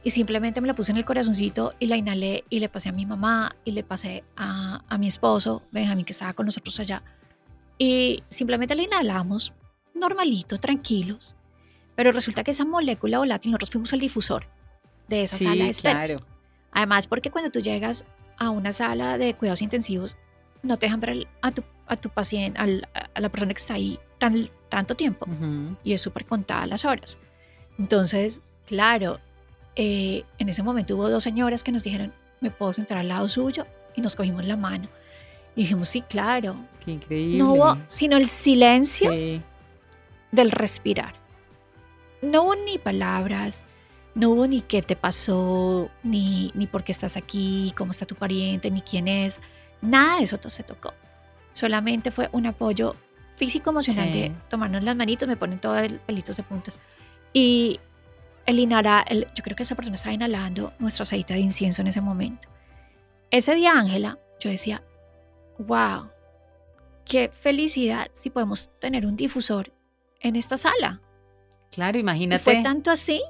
[0.03, 2.91] y simplemente me la puse en el corazoncito y la inhalé y le pasé a
[2.91, 7.03] mi mamá y le pasé a, a mi esposo, Benjamín, que estaba con nosotros allá.
[7.77, 9.53] Y simplemente la inhalamos
[9.93, 11.35] normalito, tranquilos.
[11.95, 14.45] Pero resulta que esa molécula volátil, nosotros fuimos el difusor
[15.07, 16.09] de esa sala de esperas.
[16.09, 16.25] Claro.
[16.71, 18.05] Además, porque cuando tú llegas
[18.37, 20.15] a una sala de cuidados intensivos,
[20.61, 23.99] no te dejan ver a tu, a tu paciente, a la persona que está ahí
[24.17, 25.27] tan, tanto tiempo
[25.83, 27.17] y es súper contada las horas.
[27.79, 29.19] Entonces, claro,
[29.75, 33.29] eh, en ese momento hubo dos señoras que nos dijeron, ¿me puedo sentar al lado
[33.29, 33.65] suyo?
[33.95, 34.89] Y nos cogimos la mano.
[35.57, 36.55] Y dijimos, sí, claro.
[36.85, 37.39] Qué increíble.
[37.39, 39.11] No hubo sino el silencio
[40.31, 41.15] del respirar.
[42.21, 43.65] No hubo ni palabras,
[44.13, 48.13] no hubo ni qué te pasó, ni, ni por qué estás aquí, cómo está tu
[48.13, 49.41] pariente, ni quién es.
[49.81, 50.93] Nada de eso se tocó.
[51.53, 52.95] Solamente fue un apoyo
[53.35, 56.79] físico emocional de tomarnos las manitos, me ponen todos pelitos de puntas.
[57.33, 57.79] Y
[58.45, 62.01] el inhalar, yo creo que esa persona estaba inhalando nuestro aceite de incienso en ese
[62.01, 62.47] momento.
[63.31, 64.83] Ese día, Ángela, yo decía,
[65.59, 66.09] wow,
[67.05, 69.71] qué felicidad si podemos tener un difusor
[70.21, 71.01] en esta sala.
[71.71, 72.43] Claro, imagínate.
[72.43, 73.21] fue tanto así,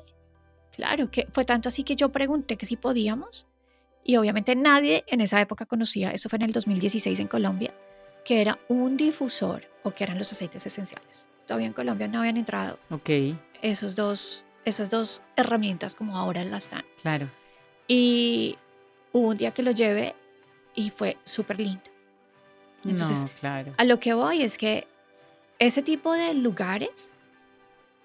[0.73, 3.47] claro, que fue tanto así que yo pregunté que si podíamos.
[4.03, 7.73] Y obviamente nadie en esa época conocía, eso fue en el 2016 en Colombia,
[8.23, 11.27] que era un difusor o que eran los aceites esenciales.
[11.45, 13.37] Todavía en Colombia no habían entrado okay.
[13.61, 16.85] esos dos, esas dos herramientas como ahora las están.
[17.01, 17.29] Claro.
[17.87, 18.57] Y
[19.11, 20.15] hubo un día que lo llevé
[20.73, 21.96] y fue súper lindo.
[22.85, 23.73] Entonces, no, claro.
[23.77, 24.87] a lo que voy es que
[25.59, 27.11] ese tipo de lugares,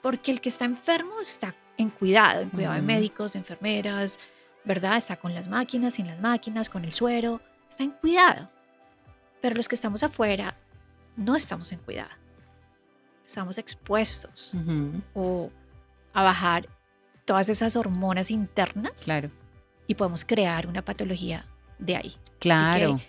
[0.01, 2.87] porque el que está enfermo está en cuidado, en cuidado de Ujú.
[2.87, 4.19] médicos, de enfermeras,
[4.65, 4.97] ¿verdad?
[4.97, 8.49] Está con las máquinas, sin las máquinas, con el suero, está en cuidado.
[9.41, 10.57] Pero los que estamos afuera
[11.17, 12.11] no estamos en cuidado.
[13.27, 15.51] Estamos expuestos Ujú, o
[16.13, 16.69] a bajar
[17.25, 19.31] todas esas hormonas internas Claro,
[19.87, 21.47] y podemos crear una patología
[21.79, 22.17] de ahí.
[22.39, 23.01] claro.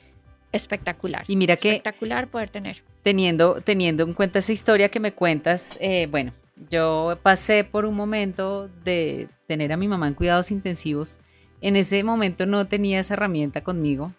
[0.53, 1.25] Espectacular.
[1.27, 2.81] Y mira que- espectacular poder tener.
[3.01, 6.31] teniendo, teniendo en cuenta esa historia que me cuentas, eh, bueno,
[6.69, 11.19] yo pasé por un momento de tener a mi mamá en cuidados intensivos.
[11.59, 14.13] En ese momento no tenía esa herramienta conmigo.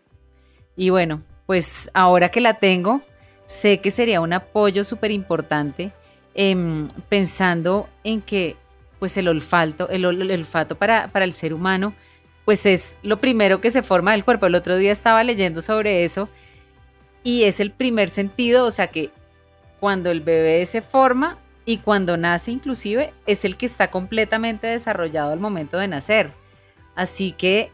[0.77, 3.01] Y bueno, pues ahora que la tengo,
[3.47, 5.93] sé que sería un apoyo súper importante
[6.35, 8.57] em, pensando en que
[8.99, 11.95] pues el olfato, el, ol- el olfato para, para el ser humano,
[12.45, 14.47] pues es lo primero que se forma del cuerpo.
[14.47, 16.29] El otro día estaba leyendo sobre eso
[17.23, 19.11] y es el primer sentido, o sea que
[19.81, 25.33] cuando el bebé se forma y cuando nace inclusive es el que está completamente desarrollado
[25.33, 26.33] al momento de nacer.
[26.95, 27.73] Así que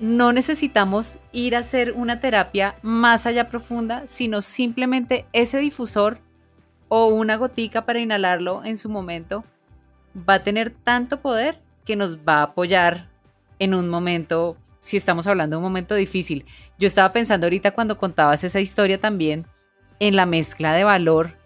[0.00, 6.18] no necesitamos ir a hacer una terapia más allá profunda, sino simplemente ese difusor
[6.88, 9.44] o una gotica para inhalarlo en su momento
[10.28, 13.11] va a tener tanto poder que nos va a apoyar
[13.62, 16.44] en un momento, si estamos hablando de un momento difícil.
[16.80, 19.46] Yo estaba pensando ahorita cuando contabas esa historia también
[20.00, 21.36] en la mezcla de valor,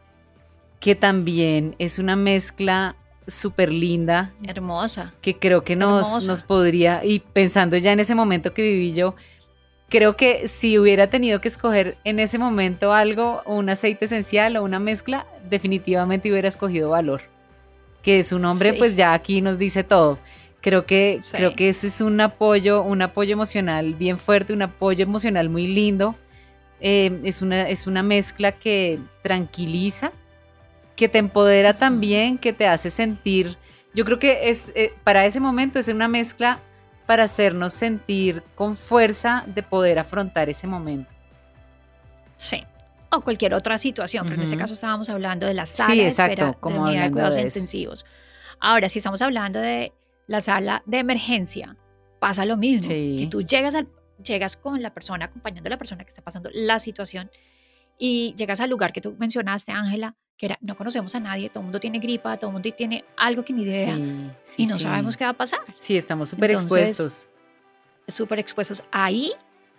[0.80, 5.12] que también es una mezcla súper linda, Hermosa.
[5.20, 9.14] que creo que nos, nos podría, y pensando ya en ese momento que viví yo,
[9.90, 14.62] creo que si hubiera tenido que escoger en ese momento algo, un aceite esencial o
[14.64, 17.20] una mezcla, definitivamente hubiera escogido valor,
[18.00, 18.78] que su nombre Sí.
[18.78, 20.18] pues ya aquí nos dice todo.
[20.66, 21.36] Creo que, Sí.
[21.36, 25.68] creo que ese es un apoyo, un apoyo emocional bien fuerte, un apoyo emocional muy
[25.68, 26.16] lindo.
[26.80, 30.10] Eh, es, una, es una mezcla que tranquiliza,
[30.96, 33.56] que te empodera también, que te hace sentir.
[33.94, 36.58] Yo creo que es eh, para ese momento es una mezcla
[37.06, 41.14] para hacernos sentir con fuerza de poder afrontar ese momento.
[42.38, 42.64] Sí.
[43.12, 46.06] O cualquier otra situación, pero en este caso estábamos hablando de la sala Sí, de
[46.08, 48.04] exacto, espera de como la unidad de hablando cuidados de intensivos.
[48.58, 49.92] Ahora, si estamos hablando de
[50.26, 51.76] la sala de emergencia,
[52.18, 52.90] pasa lo mismo.
[52.90, 53.16] Sí.
[53.20, 53.88] Que tú llegas, al,
[54.24, 57.30] llegas con la persona, acompañando a la persona que está pasando la situación
[57.98, 61.60] y llegas al lugar que tú mencionaste, Ángela, que era, no conocemos a nadie, todo
[61.60, 64.66] el mundo tiene gripa, todo el mundo tiene algo que ni idea Sí, sí, y
[64.66, 65.60] no sabemos qué va a pasar.
[65.76, 67.28] Sí, estamos súper expuestos.
[68.06, 68.84] súper expuestos.
[68.90, 69.32] Ahí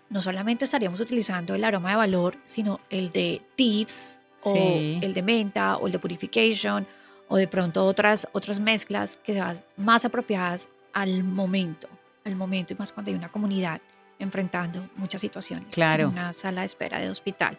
[0.09, 5.21] no solamente estaríamos utilizando el aroma de valor, sino el de Thieves o el de
[5.21, 6.87] menta o el de Purification
[7.27, 11.87] o de pronto otras, otras mezclas que sean más apropiadas al momento,
[12.25, 13.81] al momento y más cuando hay una comunidad
[14.19, 16.03] enfrentando muchas situaciones Claro.
[16.05, 17.57] en una sala de espera de hospital.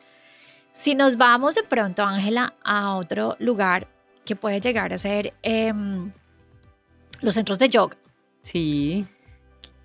[0.72, 3.88] Si nos vamos de pronto, Ángela, a otro lugar
[4.24, 6.12] que puede llegar a ser em,
[7.20, 7.96] los centros de yoga,
[8.40, 9.04] Sí,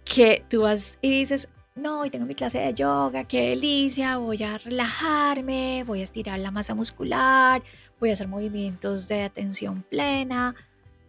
[0.06, 4.44] que tú vas y dices, no, hoy tengo mi clase de yoga, qué delicia, voy
[4.44, 7.64] a relajarme, voy a estirar la masa muscular,
[8.04, 10.56] voy a hacer movimientos de atención plena,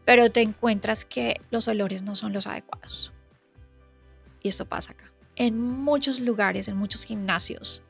[0.04, 3.12] pero te encuentras que los olores no son los adecuados.
[4.40, 5.10] Y esto pasa acá.
[5.34, 7.82] En muchos lugares, en muchos gimnasios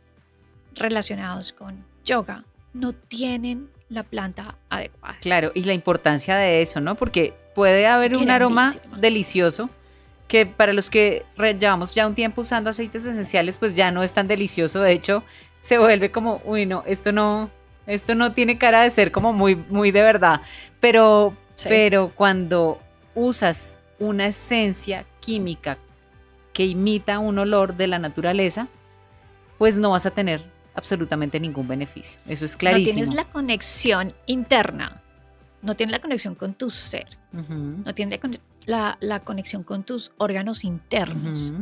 [0.74, 5.18] relacionados con yoga, no tienen la planta adecuada.
[5.20, 5.52] claro.
[5.54, 6.94] Y la importancia de eso, ¿no?
[6.94, 9.68] Porque puede haber un aroma delicioso
[10.28, 14.14] que para los que llevamos ya un tiempo usando aceites esenciales, pues ya no es
[14.14, 14.80] tan delicioso.
[14.80, 15.24] De hecho,
[15.60, 17.50] se vuelve como, uy, no, esto no,
[17.86, 20.40] esto no tiene cara de ser como muy, muy de verdad.
[20.80, 21.68] Pero, Sí.
[21.68, 22.80] pero cuando
[23.14, 25.78] usas una esencia química
[26.52, 28.68] que imita un olor de la naturaleza,
[29.58, 30.42] pues no vas a tener
[30.74, 32.18] absolutamente ningún beneficio.
[32.26, 32.98] Eso es clarísimo.
[32.98, 35.00] No tienes la conexión interna,
[35.62, 38.20] no tienes la conexión con tu ser, no tienes
[38.66, 41.52] la, la- conexión con tus órganos internos.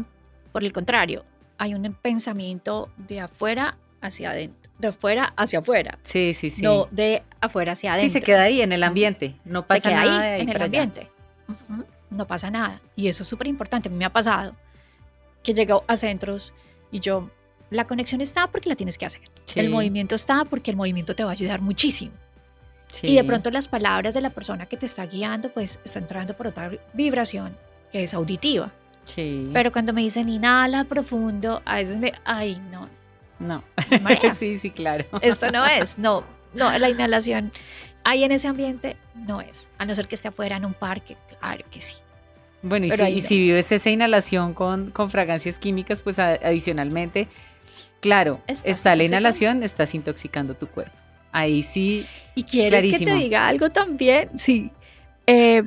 [0.53, 1.25] Por el contrario,
[1.59, 6.61] hay un pensamiento de afuera hacia adentro, de afuera hacia afuera, Sí, sí, sí.
[6.63, 8.09] no de afuera hacia adentro.
[8.09, 10.41] Sí, se queda ahí en el ambiente, no Se pasa queda nada de ahí ahí
[10.43, 11.11] en el ambiente.
[11.49, 12.81] Ujú, No pasa nada.
[12.95, 13.89] Y eso es súper importante.
[13.89, 14.55] A mí me ha pasado
[15.43, 16.53] que llego a centros
[16.91, 17.31] y yo,
[17.71, 19.23] la conexión está porque la tienes que hacer.
[19.57, 22.13] El Sí, movimiento está porque el movimiento te va a ayudar muchísimo.
[22.89, 23.07] sí.
[23.09, 26.37] Y de pronto las palabras de la persona que te está guiando, pues está entrando
[26.37, 27.57] por otra vibración
[27.91, 28.71] que es auditiva.
[29.05, 29.49] Sí.
[29.53, 32.89] Pero cuando me dicen inhala profundo, a veces me, ay, no,
[33.43, 33.63] no.
[33.91, 34.31] me marea.
[34.35, 35.05] sí, sí, claro.
[35.21, 36.25] esto no es, no,
[36.55, 37.53] no, la inhalación
[38.05, 41.17] ahí en ese ambiente no es, a no ser que esté afuera en un parque,
[41.39, 41.95] claro que sí.
[42.63, 43.21] Bueno, y, si, ahí y no.
[43.23, 47.29] si vives esa inhalación con, con fragancias químicas, pues a- adicionalmente,
[48.01, 50.97] Claro, Estás está la inhalación, estás intoxicando tu cuerpo.
[51.31, 53.17] Ahí sí, ¿Y quieres que te Clarísimo.
[53.17, 54.37] diga algo también?
[54.37, 54.73] Sí.
[55.27, 55.63] Eh,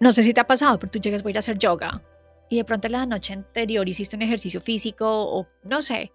[0.00, 2.00] no sé si te ha pasado, pero tú llegas voy a ir a hacer yoga
[2.48, 6.12] y de pronto la noche anterior hiciste un ejercicio físico o no sé,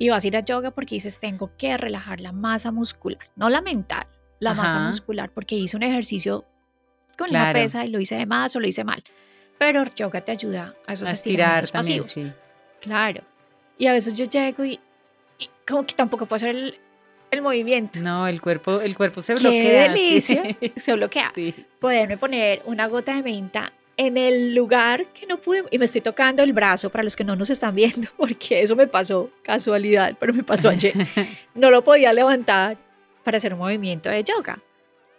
[0.00, 3.48] y vas a ir a yoga porque dices tengo que relajar la masa muscular, no
[3.50, 4.06] la mental,
[4.40, 6.44] la masa muscular, porque hice un ejercicio
[7.18, 7.58] con una Claro.
[7.60, 9.04] pesa y lo hice de más o lo hice mal.
[9.58, 12.32] Pero yoga te ayuda a esos a estirar estiramientos también, pasivos.
[12.34, 12.40] sí.
[12.80, 13.22] Claro.
[13.76, 14.80] Y a veces yo llego y,
[15.38, 16.78] y como que tampoco puedo hacer el,
[17.30, 18.00] el movimiento.
[18.00, 19.92] No, el cuerpo, el cuerpo se Qué bloquea.
[19.94, 20.34] sí.
[20.34, 20.56] delicia.
[20.76, 21.30] Se bloquea.
[21.34, 21.54] Sí.
[21.78, 25.64] Poderme poner una gota de menta en el lugar que no pude.
[25.70, 28.74] Y me estoy tocando el brazo para los que no nos están viendo, porque eso
[28.74, 30.94] me pasó casualidad, pero me pasó ayer.
[31.54, 32.78] No lo podía levantar
[33.24, 34.58] para hacer un movimiento de yoga.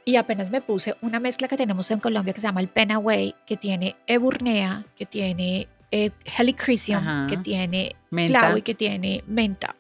[0.04, 3.36] Y apenas me puse una mezcla que tenemos en Colombia que se llama el Penaway,
[3.46, 9.76] que tiene eburnea, que tiene eh, helichrysum, que tiene clavo y que tiene menta.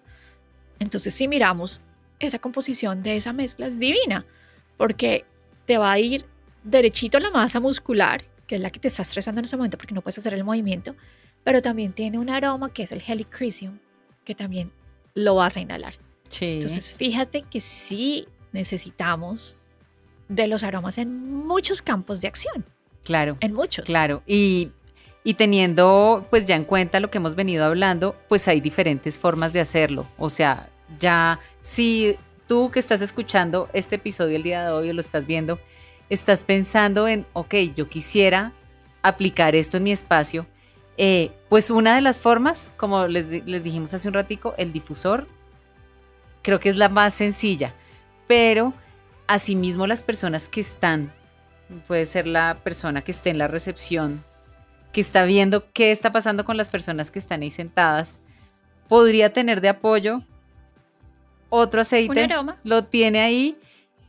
[0.78, 1.82] Entonces, si miramos
[2.20, 4.26] esa composición de esa mezcla es divina,
[4.78, 5.26] porque
[5.66, 6.24] te va a ir
[6.64, 9.78] derechito a la masa muscular, que es la que te está estresando en ese momento
[9.78, 10.94] porque no puedes hacer el movimiento,
[11.46, 13.80] pero también tiene un aroma que es el helichrysum,
[14.26, 14.74] que también
[15.14, 15.94] lo vas a inhalar.
[16.28, 16.56] Sí.
[16.56, 19.56] Entonces, fíjate que sí necesitamos
[20.28, 22.66] de los aromas en muchos campos de acción,
[23.06, 23.38] claro.
[23.40, 23.86] en muchos.
[23.86, 24.72] Claro, y,
[25.24, 29.54] y teniendo pues ya en cuenta lo que hemos venido hablando, pues hay diferentes formas
[29.54, 30.08] de hacerlo.
[30.18, 34.94] O sea, ya si tú que estás escuchando este episodio el día de hoy o
[34.94, 35.58] lo estás viendo,
[36.12, 38.52] estás pensando en, ok, yo quisiera
[39.02, 40.45] aplicar esto en mi espacio,
[40.97, 45.28] eh, pues una de las formas, como les, les dijimos hace un ratico, el difusor,
[46.41, 47.74] creo que es la más sencilla,
[48.28, 48.74] pero
[49.26, 51.13] asimismo las personas que están
[51.88, 54.24] puede ser la persona que esté en la recepción,
[54.91, 58.19] que está viendo qué está pasando con las personas que están ahí sentadas,
[58.89, 60.21] podría tener de apoyo
[61.50, 62.58] otro Un aceite, aroma.
[62.65, 63.58] lo tiene ahí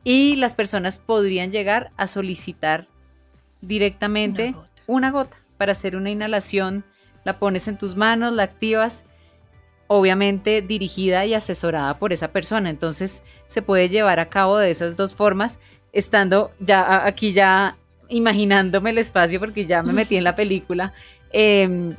[0.04, 2.88] y las personas podrían llegar a solicitar
[3.60, 4.70] directamente Una gota.
[4.86, 6.84] una gota para hacer una inhalación,
[7.24, 9.04] la pones en tus manos, la activas,
[9.86, 12.70] obviamente dirigida y asesorada por esa persona.
[12.70, 15.60] Entonces se puede llevar a cabo de esas dos formas,
[15.92, 17.76] estando ya aquí ya
[18.08, 20.92] imaginándome el espacio porque ya me metí en la película.
[21.32, 21.96] Em,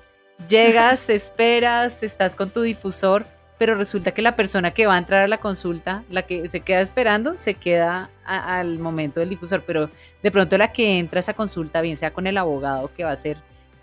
[0.49, 3.25] llegas, esperas, estás con tu difusor,
[3.63, 6.59] pero resulta que la persona que va a entrar a la consulta, la que se
[6.59, 9.89] queda esperando, se queda a- al momento del difusor, pero
[10.21, 13.11] de pronto la que entra a esa consulta, bien sea con el abogado, que va
[13.11, 13.37] a ser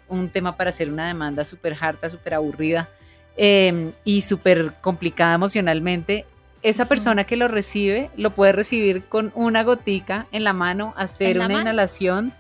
[0.06, 2.90] un tema para hacer una demanda súper harta, súper aburrida
[3.38, 6.26] eh, y súper complicada emocionalmente,
[6.60, 11.36] esa persona que lo recibe lo puede recibir con una gotica en la mano, hacer
[11.36, 11.62] la una mano.
[11.62, 12.34] inhalación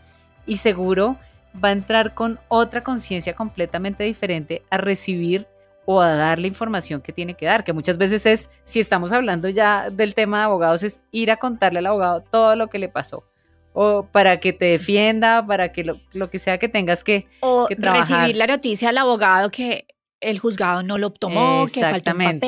[0.46, 1.16] y seguro
[1.54, 5.46] va a entrar con otra conciencia completamente diferente a recibir
[5.86, 9.12] o a dar la información que tiene que dar, que muchas veces es, si estamos
[9.12, 12.78] hablando ya del tema de abogados, es ir a contarle al abogado todo lo que
[12.78, 13.24] le pasó,
[13.72, 17.26] o para que te defienda, para que lo, lo que sea que tengas que...
[17.40, 19.86] O que recibir la noticia al abogado que
[20.20, 22.40] el juzgado no lo tomó, que falta un.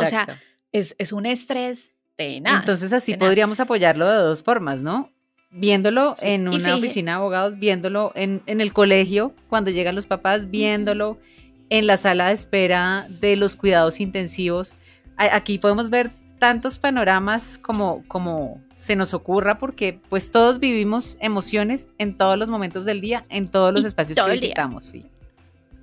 [0.00, 0.28] O sea,
[0.72, 2.60] es, es un estrés tenaz.
[2.60, 3.26] Entonces así tenaz.
[3.26, 5.10] podríamos apoyarlo de dos formas, ¿no?
[5.50, 9.94] Viéndolo Sí, en una fíjate- oficina de abogados, viéndolo en, en el colegio, cuando llegan
[9.96, 11.18] los papás, viéndolo
[11.70, 14.74] en la sala de espera de los cuidados intensivos.
[15.16, 21.88] Aquí podemos ver tantos panoramas como, como se nos ocurra, porque pues todos vivimos emociones
[21.98, 25.06] en todos los momentos del día, en todos los Y espacios todo que visitamos, sí.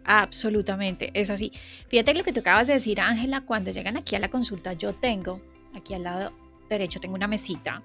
[0.06, 1.52] Absolutamente, es así.
[1.88, 4.94] Fíjate lo que tú acabas de decir, Ángela, cuando llegan aquí a la consulta, yo
[4.94, 5.42] tengo,
[5.76, 6.34] aquí al lado
[6.70, 7.82] derecho tengo una mesita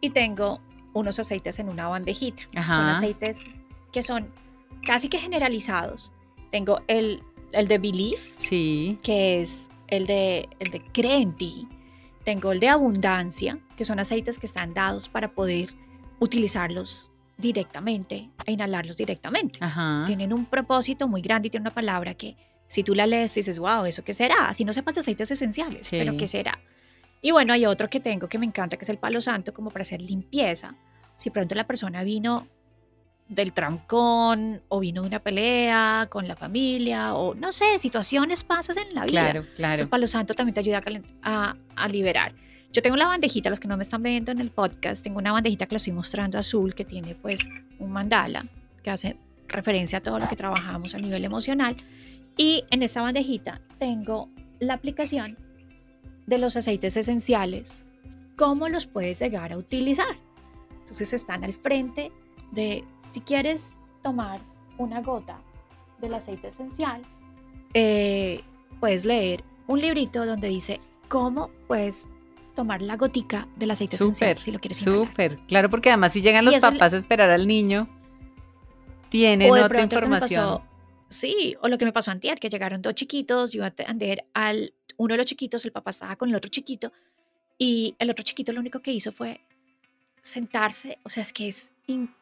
[0.00, 0.60] y tengo
[0.94, 2.42] unos aceites en una bandejita.
[2.52, 3.40] Son aceites
[3.92, 4.28] que son
[4.84, 6.10] casi que generalizados.
[6.52, 11.66] Tengo el, el de Belief, Sí, que es el de, el de Cree en ti.
[12.24, 15.70] Tengo el de Abundancia, que son aceites que están dados para poder
[16.20, 20.04] utilizarlos directamente e inhalarlos directamente ajá.
[20.06, 22.36] tienen un propósito muy grande y tienen una palabra que
[22.68, 24.46] si tú la lees, tú dices, wow, ¿eso qué será?
[24.48, 25.96] Así no sepas de aceites esenciales, Sí.
[25.98, 26.58] pero ¿qué será?
[27.20, 29.70] Y bueno, hay otro que tengo que me encanta, que es el palo santo, como
[29.70, 30.76] para hacer limpieza.
[31.16, 32.46] Si pronto la persona vino
[33.28, 38.76] del trancón o vino de una pelea con la familia o no sé, situaciones pasas
[38.76, 39.10] en la vida.
[39.30, 39.88] Claro, claro.
[39.88, 40.82] palo santo también te ayuda
[41.22, 42.34] a- a liberar.
[42.72, 45.32] Yo tengo la bandejita, los que no me están viendo en el podcast, tengo una
[45.32, 47.46] bandejita que la estoy mostrando azul que tiene pues
[47.78, 48.46] un mandala
[48.82, 49.16] que hace
[49.48, 51.76] referencia a todo lo que trabajamos a nivel emocional.
[52.36, 55.36] Y en esta bandejita tengo la aplicación
[56.26, 57.82] de los aceites esenciales,
[58.36, 60.16] cómo los puedes llegar a utilizar.
[60.80, 62.10] Entonces están al frente
[62.52, 64.40] de si quieres tomar
[64.78, 65.40] una gota
[66.00, 67.02] del aceite esencial,
[67.74, 68.42] eh,
[68.80, 72.06] puedes leer un librito donde dice cómo puedes
[72.54, 75.38] tomar la gotica del aceite esencial si lo quieres súper.
[75.48, 77.88] Claro, porque además si llegan Y los papás a esperar al niño,
[79.08, 80.44] tienen O de otra información.
[80.58, 80.62] pasó-
[81.08, 84.26] sí, o lo que me pasó antier, que llegaron dos chiquitos, yo iba a atender
[84.34, 86.92] al uno de los chiquitos, el papá estaba con el otro chiquito,
[87.58, 89.40] y el otro chiquito lo único que hizo fue
[90.22, 92.16] sentarse, o sea, es que es increíble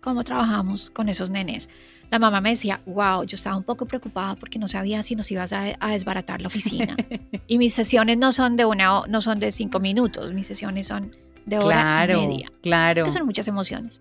[0.00, 1.68] cómo trabajamos con esos nenes.
[2.10, 5.30] La mamá me decía, wow, yo estaba un poco preocupada porque no sabía si nos
[5.30, 6.96] ibas a, a desbaratar la oficina.
[7.46, 11.14] y mis sesiones no son de una, no son de cinco minutos, mis sesiones son
[11.44, 13.04] de hora Claro, y media claro.
[13.04, 14.00] que son muchas emociones.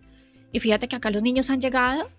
[0.54, 2.10] Y fíjate que acá los niños han llegado,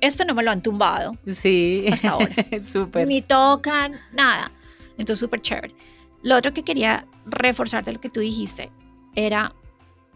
[0.00, 2.30] esto no me lo han tumbado, Sí, hasta ahora.
[2.60, 3.08] súper.
[3.08, 4.52] ni tocan, nada.
[4.98, 5.74] Entonces, súper chévere.
[6.22, 8.70] Lo otro que quería reforzar de lo que tú dijiste
[9.16, 9.52] era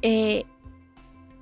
[0.03, 0.45] eh,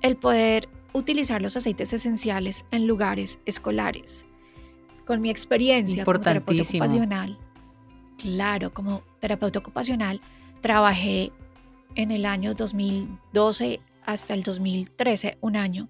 [0.01, 4.25] el poder utilizar los aceites esenciales en lugares escolares.
[5.05, 7.37] Con mi experiencia como terapeuta ocupacional,
[8.17, 10.21] claro, como terapeuta ocupacional,
[10.61, 11.31] trabajé
[11.95, 15.89] en el año 2012 hasta el 2013, un año,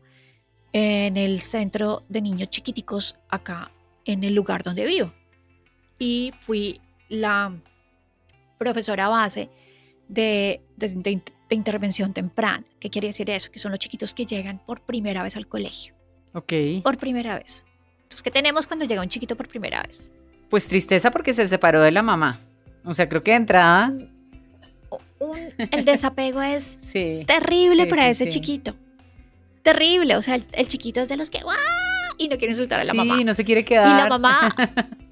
[0.73, 3.71] en el centro de niños chiquiticos acá
[4.05, 5.11] en el lugar donde vivo.
[5.99, 7.53] Y fui la
[8.57, 9.49] profesora base
[10.07, 11.21] de, de-
[11.51, 12.63] de intervención temprana.
[12.79, 13.51] ¿Qué quiere decir eso?
[13.51, 15.93] Que son los chiquitos que llegan por primera vez al colegio.
[16.33, 16.53] Ok.
[16.83, 17.65] Por primera vez.
[18.03, 20.09] Entonces, ¿qué tenemos cuando llega un chiquito por primera vez?
[20.49, 22.39] Pues tristeza porque se separó de la mamá.
[22.85, 23.93] O sea, creo que de entrada.
[25.19, 25.37] Un-
[25.71, 27.23] el desapego es Sí.
[27.27, 28.31] terrible Sí, para sí, ese sí.
[28.31, 28.75] chiquito.
[29.61, 30.15] Terrible.
[30.15, 31.55] O sea, el, el chiquito es de los que ¡guau!
[32.17, 33.23] y no quieren soltar a la sí, mamá.
[33.23, 34.03] no se quiere Y quedar.
[34.03, 34.55] la mamá,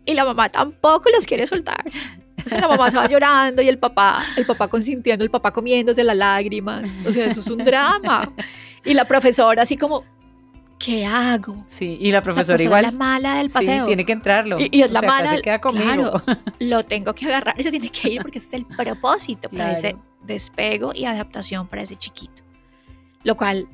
[0.06, 1.84] y la mamá tampoco los quiere soltar.
[2.52, 6.94] La mamá va llorando y el papá, el papá consintiendo, el papá comiéndose las lágrimas.
[7.08, 8.32] O sea, eso es un drama.
[8.86, 10.04] Y la profesora así como,
[10.78, 11.64] ¿qué hago?
[11.68, 12.86] Sí, y la profesora igual.
[12.86, 13.86] es la mala del Sí, paseo.
[13.86, 14.60] tiene que entrarlo.
[14.60, 16.12] Y- y es O la sea, mala- se queda conmigo.
[16.24, 16.24] claro.
[16.60, 19.74] Lo tengo que agarrar y se tiene que ir porque ese es el propósito para
[19.74, 22.44] ese despego y adaptación para ese chiquito.
[23.24, 23.68] Lo cual,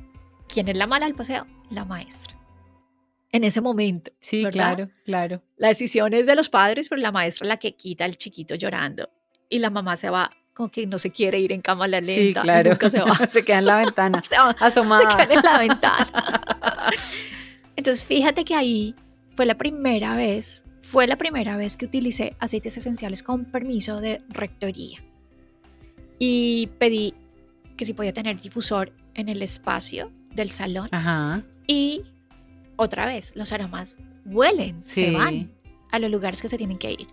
[0.48, 1.46] ¿quién es la mala del paseo?
[1.70, 2.35] La maestra.
[3.32, 4.12] En ese momento.
[4.18, 4.52] Sí, ¿verdad?
[4.76, 5.42] claro, claro.
[5.56, 8.54] La decisión es de los padres, pero la maestra es la que quita al chiquito
[8.54, 9.08] llorando.
[9.48, 12.12] Y la mamá se va como que no se quiere ir en cámara lenta.
[12.14, 12.70] Sí, claro.
[12.70, 13.14] nunca se va.
[13.28, 15.10] se queda en la ventana, Se va- asomada.
[15.10, 16.08] se queda en la ventana.
[17.76, 18.94] Entonces, fíjate que ahí
[19.34, 24.22] fue la primera vez, fue la primera vez que utilicé aceites esenciales con permiso de
[24.30, 25.02] rectoría.
[26.18, 27.12] Y pedí
[27.76, 30.88] que si podía tener difusor en el espacio del salón.
[30.92, 31.42] Ajá.
[31.66, 32.02] Y
[32.76, 35.14] otra vez, los aromas huelen, se Sí.
[35.14, 35.52] van
[35.90, 37.06] a los lugares que se tienen que ir.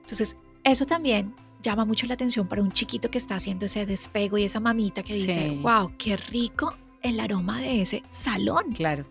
[0.00, 4.38] Entonces, eso también llama mucho la atención para un chiquito que está haciendo ese despego
[4.38, 5.58] y esa mamita que dice, Sí.
[5.62, 8.72] wow, qué rico el aroma de ese salón.
[8.72, 9.04] Claro.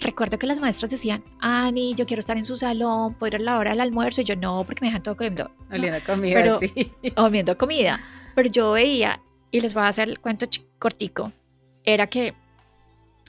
[0.00, 3.44] Recuerdo que las maestras decían, Ani, yo quiero estar en su salón, puedo ir a
[3.44, 4.20] la hora del almuerzo.
[4.20, 5.50] Y yo, no, porque me dejan todo comiendo.
[5.70, 6.92] Oliendo comida, Pero- sí.
[7.16, 8.00] comiendo comida.
[8.34, 10.46] Pero yo veía, y les voy a hacer el cuento
[10.78, 11.32] cortico,
[11.84, 12.34] era que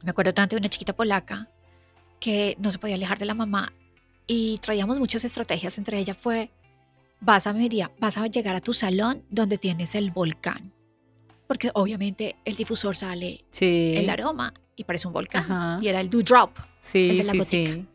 [0.04, 1.50] me acuerdo tanto de una chiquita polaca
[2.26, 3.72] que no se podía alejar de la mamá
[4.26, 5.78] y traíamos muchas estrategias.
[5.78, 6.50] Entre ellas fue,
[7.22, 10.74] vas a, Miria- vas a llegar a tu salón donde tienes el volcán.
[11.48, 13.94] Porque obviamente el difusor sale Sí.
[13.96, 15.44] el aroma y parece un volcán.
[15.44, 15.80] Ajá.
[15.84, 16.58] Y era el dewdrop.
[16.58, 17.74] el Sí, de la sí, gotica.
[17.74, 17.86] sí.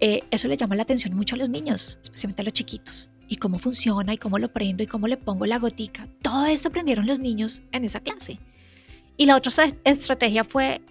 [0.00, 3.10] Eh, eso le llama la atención mucho a los niños, especialmente a los chiquitos.
[3.28, 6.06] Y cómo funciona, y cómo lo prendo, y cómo le pongo la gotica.
[6.20, 8.38] Todo esto aprendieron los niños en esa clase.
[9.16, 10.82] Y la otra estra- estrategia fue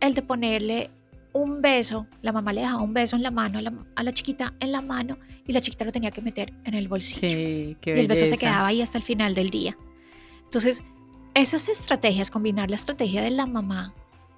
[0.00, 0.90] el de ponerle
[1.34, 2.06] un beso.
[2.22, 4.72] La mamá le dejaba un beso en la mano a la, a la chiquita, en
[4.72, 7.28] la mano, y la chiquita lo tenía que meter en el bolsillo.
[7.28, 9.76] Sí, qué y el beso se quedaba ahí hasta el final del día.
[10.44, 10.82] Entonces,
[11.34, 13.92] esas estrategias, combinar la estrategia de la mamá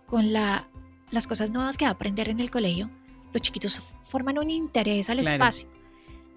[0.06, 0.66] con la,
[1.10, 2.90] las cosas nuevas que va a aprender en el colegio,
[3.32, 5.34] los chiquitos forman un interés al Claro.
[5.36, 5.68] espacio.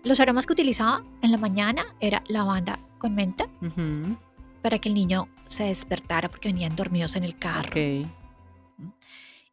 [0.03, 3.47] Los aromas que utilizaba en la mañana era lavanda con menta
[4.61, 7.69] para que el niño se despertara porque venían dormidos en el carro.
[7.69, 8.07] Ok,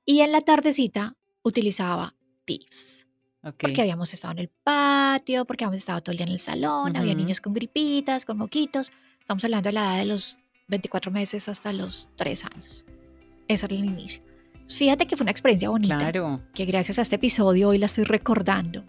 [0.06, 3.06] Y en la tardecita utilizaba tips.
[3.42, 3.54] ok.
[3.58, 6.96] Porque habíamos estado en el patio, porque habíamos estado todo el día en el salón,
[6.96, 7.20] había Ujú.
[7.22, 8.90] niños con gripitas, con moquitos.
[9.20, 10.38] Estamos hablando de la edad de los
[10.68, 12.84] 24 meses hasta los 3 años.
[13.48, 14.22] Ese era el inicio.
[14.68, 16.40] Fíjate que fue una experiencia bonita, Claro.
[16.54, 18.84] que gracias a este episodio hoy la estoy recordando.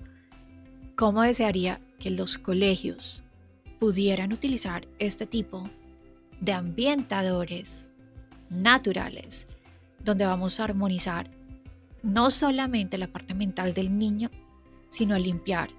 [0.95, 3.22] ¿Cómo desearía que los colegios
[3.80, 5.70] pudieran utilizar este tipo
[6.41, 7.93] de ambientadores
[8.49, 9.47] naturales,
[10.08, 11.30] donde vamos a armonizar
[12.01, 14.30] no solamente la parte mental del niño,
[14.89, 15.70] sino a limpiar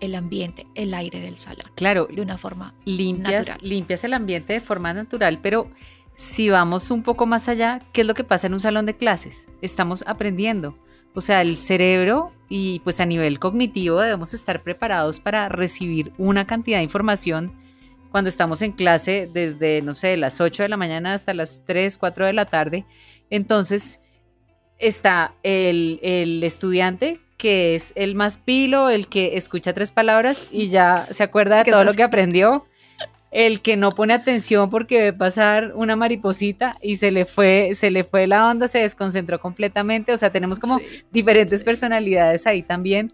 [0.00, 3.68] el ambiente, el aire del salón, Claro, de una forma limpias, natural.
[3.68, 5.70] limpias el ambiente de forma natural, pero
[6.14, 8.96] si vamos un poco más allá, ¿qué es lo que pasa en un salón de
[8.96, 9.48] clases?
[9.62, 10.78] Estamos aprendiendo.
[11.14, 16.46] O sea, el cerebro y pues a nivel cognitivo debemos estar preparados para recibir una
[16.46, 17.52] cantidad de información
[18.10, 21.96] cuando estamos en clase desde, no sé, las 8 de la mañana hasta las 3,
[21.96, 22.84] 4 de la tarde.
[23.30, 24.00] Entonces
[24.78, 30.68] está el, el estudiante que es el más pilo, el que escucha tres palabras y
[30.68, 32.66] ya se acuerda de todo lo que aprendió
[33.36, 37.90] el que no pone atención porque ve pasar una mariposita y se le fue, se
[37.90, 40.12] le fue la onda, se desconcentró completamente.
[40.12, 40.80] O sea, tenemos como
[41.12, 43.12] diferentes personalidades ahí también.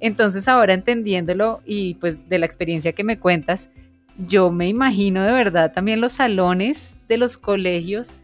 [0.00, 3.70] Entonces, ahora entendiéndolo y pues de la experiencia que me cuentas,
[4.18, 8.20] yo me imagino de verdad también los salones de los colegios,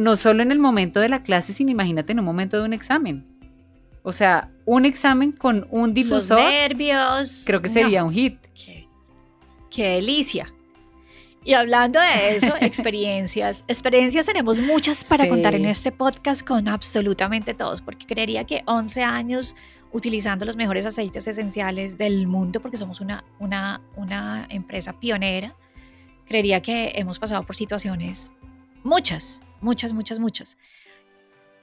[0.00, 2.72] no solo en el momento de la clase, sino imagínate en un momento de un
[2.72, 3.26] examen.
[4.02, 6.40] O sea, un examen con un difusor.
[6.40, 7.42] nervios.
[7.44, 8.38] Creo que sería un hit.
[9.70, 10.52] Qué delicia.
[11.44, 13.62] Y hablando de eso, experiencias.
[13.68, 19.02] Experiencias tenemos muchas para contar en este podcast con absolutamente todos, porque creería que 11
[19.02, 19.54] años
[19.92, 25.54] utilizando los mejores aceites esenciales del mundo, porque somos una, una, una empresa pionera,
[26.24, 28.32] creería que hemos pasado por situaciones
[28.82, 30.58] muchas, muchas, muchas, muchas.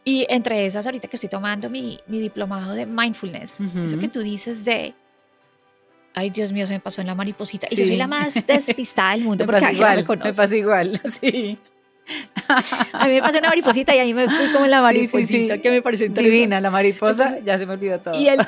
[0.03, 4.21] Y entre esas, ahorita que estoy tomando mi, mi diplomado de mindfulness, eso que tú
[4.21, 4.95] dices de
[6.17, 7.67] ay Dios mío, se me pasó en la mariposita.
[7.69, 11.01] Y yo soy la más despistada del mundo me pasa igual, me, me pasa igual,
[11.03, 11.59] sí.
[12.93, 15.81] a mí me pasó una mariposita y ahí me fui como la mariposita, que me
[15.81, 18.19] pareció Divina, la mariposa, ya se me olvidó todo.
[18.19, 18.39] Y el,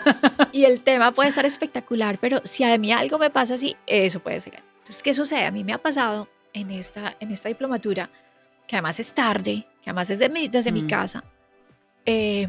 [0.52, 4.20] y el tema puede estar espectacular, pero si a mí algo me pasa así, eso
[4.20, 4.64] puede ser.
[4.80, 5.46] Entonces, ¿qué sucede?
[5.46, 8.10] A mí me ha pasado en esta, en esta diplomatura,
[8.70, 10.88] que además es tarde, que además es de mi, desde mi mm.
[10.88, 11.24] casa,
[12.06, 12.48] eh,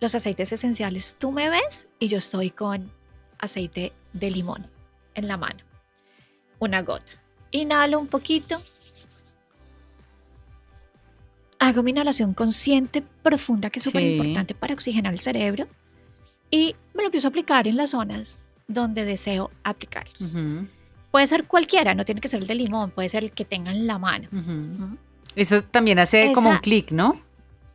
[0.00, 2.92] los aceites esenciales, tú me ves y yo estoy con
[3.38, 4.66] aceite de limón
[5.14, 5.60] en la mano.
[6.58, 7.10] Una gota.
[7.52, 8.60] Inhalo un poquito.
[11.58, 15.66] Hago mi inhalación consciente profunda, que es súper importante para oxigenar el cerebro.
[16.50, 20.34] Y me lo empiezo a aplicar en las zonas donde deseo aplicarlos.
[21.10, 23.72] Puede ser cualquiera, no tiene que ser el de limón, puede ser el que tenga
[23.72, 24.28] en la mano.
[25.36, 27.20] Eso también hace como un clic, ¿no?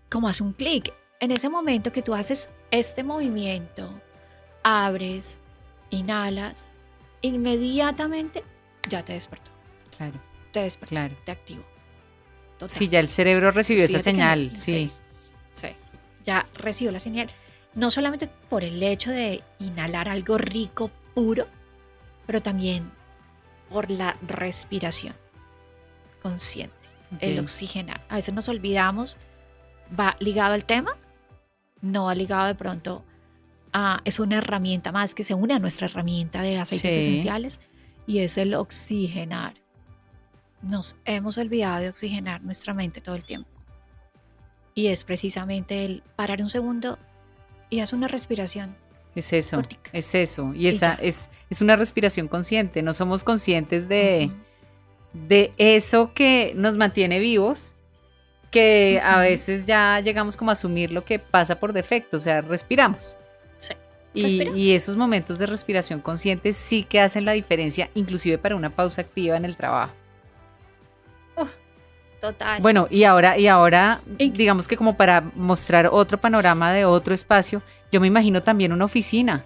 [0.10, 0.94] Como hace un clic.
[1.20, 4.02] En ese momento que tú haces este movimiento,
[4.64, 5.40] abres,
[5.92, 6.76] inhalas,
[7.22, 8.44] inmediatamente
[8.90, 9.52] ya te despertó.
[9.96, 10.20] Claro.
[10.52, 11.16] Te despertó, claro.
[11.24, 11.64] te activó.
[12.68, 14.92] Sí, ya el cerebro recibió esa señal, sí.
[15.54, 15.68] sí.
[16.26, 17.30] ya recibió la señal.
[17.74, 21.48] No solamente por el hecho de inhalar algo rico, puro,
[22.28, 22.92] pero también
[23.70, 25.16] por la respiración
[26.22, 26.81] consciente,
[27.20, 28.02] el oxigenar.
[28.10, 29.18] A veces nos olvidamos,
[29.98, 30.98] va ligado al tema,
[31.82, 33.04] no va ligado de pronto
[34.04, 37.60] es una herramienta más que se une a nuestra herramienta de aceites esenciales
[38.06, 39.54] y es el oxigenar.
[40.62, 43.50] Nos hemos olvidado de oxigenar nuestra mente todo el tiempo.
[44.74, 47.00] Y es precisamente el parar un segundo
[47.70, 48.76] y hacer una respiración.
[49.16, 50.54] Es eso, es eso.
[50.54, 52.82] Y esa es, es una respiración consciente.
[52.82, 54.32] No somos conscientes de,
[55.14, 57.76] de eso que nos mantiene vivos,
[58.52, 62.42] que a veces ya llegamos como a asumir lo que pasa por defecto, o sea,
[62.42, 63.18] respiramos.
[64.14, 69.02] Y, esos momentos de respiración consciente sí que hacen la diferencia, inclusive para una pausa
[69.02, 69.94] activa en el trabajo.
[72.20, 72.62] total.
[72.62, 77.64] Bueno, y ahora, y ahora, digamos que como para mostrar otro panorama de otro espacio,
[77.90, 79.46] yo me imagino también una oficina.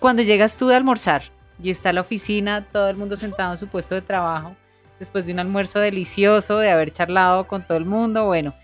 [0.00, 1.22] Cuando llegas tú de almorzar
[1.62, 4.56] y está la oficina, todo el mundo sentado en su puesto de trabajo,
[4.98, 8.54] después de un almuerzo delicioso, de haber charlado con todo el mundo, bueno,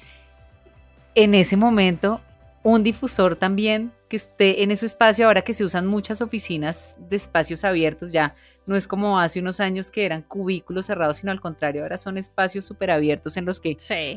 [1.15, 2.21] en ese momento
[2.63, 7.17] un difusor también que esté en ese espacio, ahora que se usan muchas oficinas de
[7.17, 8.35] espacios abiertos, ya
[8.67, 12.19] no es como hace unos años que eran cubículos cerrados, sino al contrario, ahora son
[12.19, 13.77] espacios súper abiertos en los que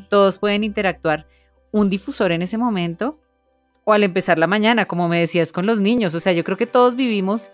[0.10, 1.26] todos pueden interactuar.
[1.72, 3.20] Un difusor en ese momento,
[3.84, 6.58] o al empezar la mañana, como me decías con los niños, o sea, yo creo
[6.58, 7.52] que todos vivimos,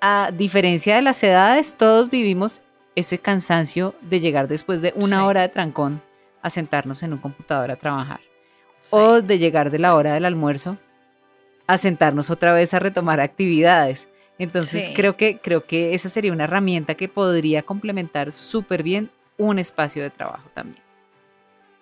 [0.00, 2.62] a diferencia de las edades, todos vivimos
[2.98, 6.02] ese cansancio de llegar después de una hora de trancón
[6.42, 8.20] a sentarnos en un computador a trabajar.
[8.90, 10.78] O de llegar de la hora del almuerzo
[11.66, 14.08] a sentarnos otra vez a retomar actividades.
[14.38, 19.58] Entonces creo, que, creo que esa sería una herramienta que podría complementar súper bien un
[19.58, 20.82] espacio de trabajo también.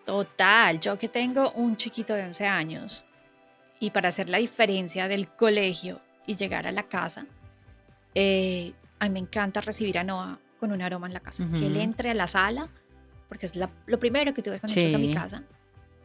[0.05, 3.05] Total, yo que tengo un chiquito de 11 años
[3.81, 7.27] y para hacer la diferencia del colegio y llegar a la casa,
[8.14, 11.47] eh, a mí me encanta recibir a Noah con un aroma en la casa.
[11.51, 12.69] Que él entre a la sala,
[13.29, 15.43] porque es lo primero que tú ves cuando entras a mi casa,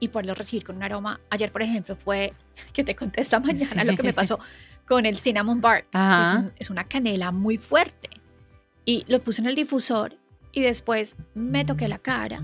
[0.02, 1.22] y poderlo recibir con un aroma.
[1.30, 2.34] Ayer, por ejemplo, fue
[2.74, 4.40] que te conté esta mañana lo que me pasó
[4.86, 5.88] con el cinnamon bark.
[6.58, 8.10] Es, una canela muy fuerte.
[8.84, 10.18] Y lo puse en el difusor
[10.52, 12.44] y después me toqué la cara.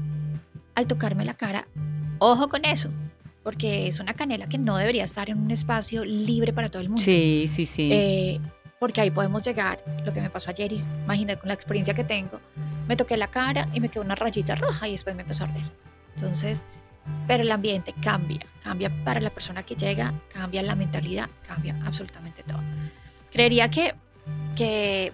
[0.76, 1.68] Al tocarme la cara,
[2.20, 2.91] ojo con eso,
[3.43, 6.89] porque es una canela que no debería estar en un espacio libre para todo el
[6.89, 7.01] mundo.
[7.01, 7.89] Sí, sí, sí.
[7.91, 8.39] Eh,
[8.80, 12.03] porque ahí podemos llegar, lo que me pasó ayer, y imagínate con la experiencia que
[12.03, 12.39] tengo,
[12.88, 15.47] me toqué la cara y me quedó una rayita roja y después me empezó a
[15.47, 15.63] arder.
[16.15, 16.65] Entonces,
[17.28, 22.43] pero el ambiente cambia, cambia para la persona que llega, cambia la mentalidad, cambia absolutamente
[22.43, 22.61] todo.
[23.32, 23.95] Creería que,
[24.55, 25.11] que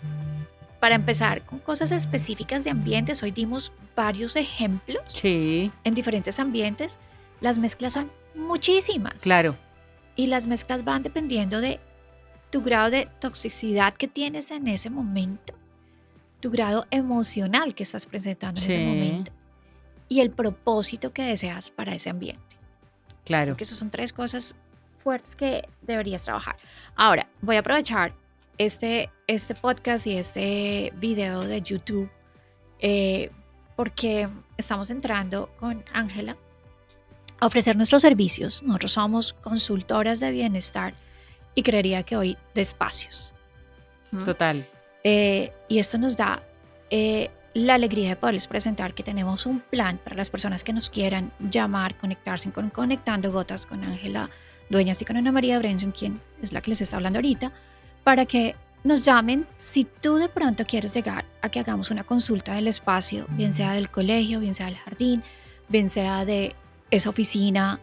[0.79, 5.71] para empezar con cosas específicas de ambientes, hoy dimos varios ejemplos sí.
[5.83, 6.99] en diferentes ambientes.
[7.41, 9.15] Las mezclas son muchísimas.
[9.15, 9.55] Claro.
[10.15, 11.79] Y las mezclas van dependiendo de
[12.53, 15.55] tu grado de toxicidad que tienes en ese momento,
[16.39, 19.31] tu grado emocional que estás presentando en ese momento
[20.07, 22.55] y el propósito que deseas para ese ambiente.
[23.25, 23.53] Claro.
[23.53, 24.55] Porque esas son tres cosas
[25.03, 26.55] fuertes que deberías trabajar.
[26.95, 28.13] Ahora, voy a aprovechar
[28.59, 32.11] este, este podcast y este video de YouTube
[32.77, 33.31] eh,
[33.75, 36.37] porque estamos entrando con Ángela
[37.39, 38.61] a ofrecer nuestros servicios.
[38.61, 40.93] Nosotros somos consultoras de bienestar
[41.55, 43.33] y creería que hoy de espacios.
[44.25, 44.67] Total.
[45.03, 46.43] Eh, y esto nos da
[46.89, 50.89] eh, la alegría de poderles presentar que tenemos un plan para las personas que nos
[50.89, 54.29] quieran llamar, conectarse con Conectando Gotas con Ángela
[54.69, 57.51] Dueñas y con Ana María Brenson, quien es la que les está hablando ahorita,
[58.03, 62.53] para que nos llamen si tú de pronto quieres llegar a que hagamos una consulta
[62.55, 65.23] del espacio, bien sea del colegio, bien sea del jardín,
[65.69, 66.55] bien sea de
[66.91, 67.79] esa oficina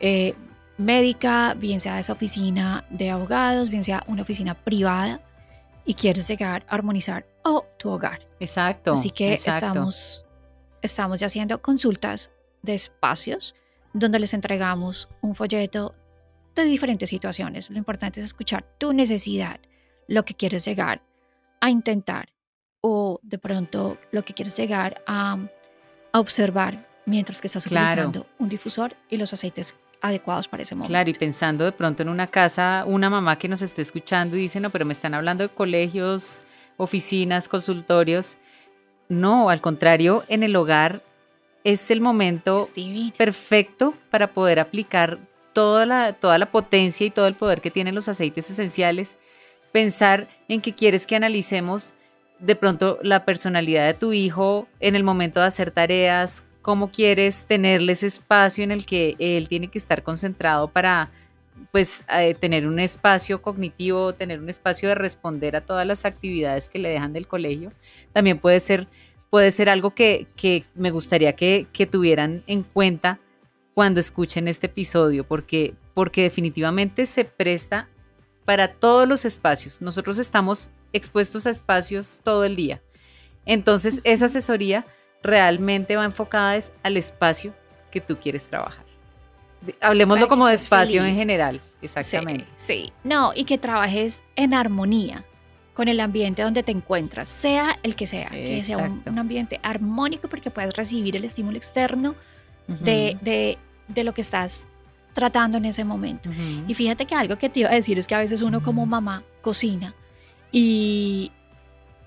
[0.00, 0.34] eh,
[0.76, 5.20] médica, bien sea esa oficina de abogados, bien sea una oficina privada
[5.84, 8.20] y quieres llegar a armonizar o tu hogar.
[8.40, 8.92] Exacto.
[8.94, 9.66] Así que exacto.
[9.66, 10.24] estamos
[10.82, 12.30] estamos ya haciendo consultas
[12.62, 13.54] de espacios
[13.94, 15.94] donde les entregamos un folleto
[16.54, 17.70] de diferentes situaciones.
[17.70, 19.60] Lo importante es escuchar tu necesidad,
[20.08, 21.02] lo que quieres llegar
[21.60, 22.28] a intentar
[22.80, 25.38] o de pronto lo que quieres llegar a,
[26.12, 27.84] a observar mientras que estás Claro.
[27.86, 29.74] utilizando un difusor y los aceites
[30.04, 30.90] adecuados para ese momento.
[30.90, 34.40] Claro, y pensando de pronto en una casa, una mamá que nos esté escuchando y
[34.40, 36.44] dice, no, pero me están hablando de colegios,
[36.76, 38.36] oficinas, consultorios.
[39.08, 41.02] No, al contrario, en el hogar
[41.64, 42.66] es el momento
[43.16, 45.18] perfecto para poder aplicar
[45.54, 49.16] toda la, toda la potencia y todo el poder que tienen los aceites esenciales.
[49.72, 51.94] Pensar en que quieres que analicemos
[52.40, 57.44] de pronto la personalidad de tu hijo en el momento de hacer tareas, cómo quieres
[57.44, 61.10] tenerle ese espacio en el que él tiene que estar concentrado para
[61.72, 66.70] pues eh, tener un espacio cognitivo, tener un espacio de responder a todas las actividades
[66.70, 67.70] que le dejan del colegio.
[68.14, 68.88] También puede ser,
[69.28, 73.20] puede ser algo que, que me gustaría que, que tuvieran en cuenta
[73.74, 77.90] cuando escuchen este episodio, porque, porque definitivamente se presta
[78.46, 79.82] para todos los espacios.
[79.82, 82.80] Nosotros estamos expuestos a espacios todo el día.
[83.44, 84.86] Entonces, esa asesoría
[85.24, 87.52] realmente va enfocada es al espacio
[87.90, 88.84] que tú quieres trabajar.
[89.80, 92.44] Hablemoslo como de espacio en general, exactamente.
[92.56, 92.92] Sí, sí.
[93.02, 95.24] No, y que trabajes en armonía
[95.72, 100.28] con el ambiente donde te encuentras, sea el que sea, que sea un, ambiente armónico
[100.28, 102.14] porque puedas recibir el estímulo externo
[102.68, 103.58] de, de-
[103.88, 104.68] de lo que estás
[105.14, 106.28] tratando en ese momento.
[106.68, 108.84] Y fíjate que algo que te iba a decir es que a veces uno como
[108.86, 109.94] mamá cocina
[110.52, 111.32] y,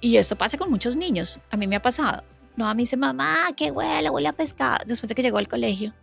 [0.01, 1.39] y esto pasa con muchos niños.
[1.51, 2.24] A mí me ha pasado.
[2.58, 4.80] No, a mí dice, mamá, qué huele, huele a pescado.
[4.86, 5.93] Después de que llegó al colegio.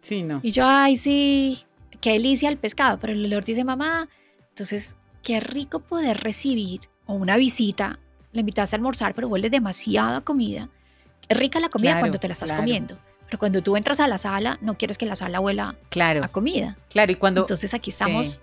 [0.00, 0.40] Sí, no.
[0.42, 1.64] Y yo, ay, sí,
[2.00, 4.08] qué delicia el pescado, pero el olor dice mamá.
[4.48, 8.00] Entonces, qué rico poder recibir o una visita.
[8.32, 10.68] Le invitaste a almorzar, pero huele demasiado a comida.
[11.28, 12.62] Es rica la comida Claro, cuando te la estás claro.
[12.62, 12.98] comiendo.
[13.26, 16.28] Pero cuando tú entras a la sala, no quieres que la sala huela Claro, a
[16.28, 16.78] comida.
[16.88, 17.12] claro.
[17.12, 18.40] Y cuando, Entonces aquí estamos sí.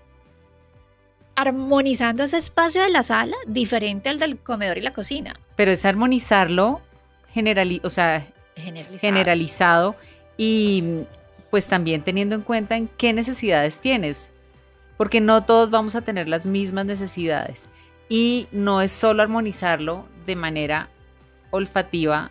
[1.34, 5.34] armonizando ese espacio de la sala diferente al del comedor y la cocina.
[5.56, 6.80] pero es armonizarlo
[7.36, 8.26] generali o sea,
[8.56, 8.98] Generalizado.
[8.98, 9.96] generalizado
[10.38, 10.82] y
[11.50, 14.30] pues también teniendo en cuenta en qué necesidades tienes,
[14.96, 17.68] porque no todos vamos a tener las mismas necesidades
[18.08, 20.88] y no es solo armonizarlo de manera
[21.50, 22.30] olfativa,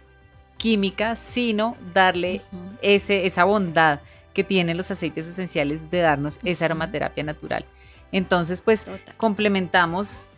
[0.58, 2.42] química, sino darle
[2.82, 4.00] ese, esa bondad
[4.34, 7.66] que tienen los aceites esenciales de darnos esa aromaterapia natural.
[8.12, 9.14] Entonces, pues Total.
[9.18, 10.32] complementamos,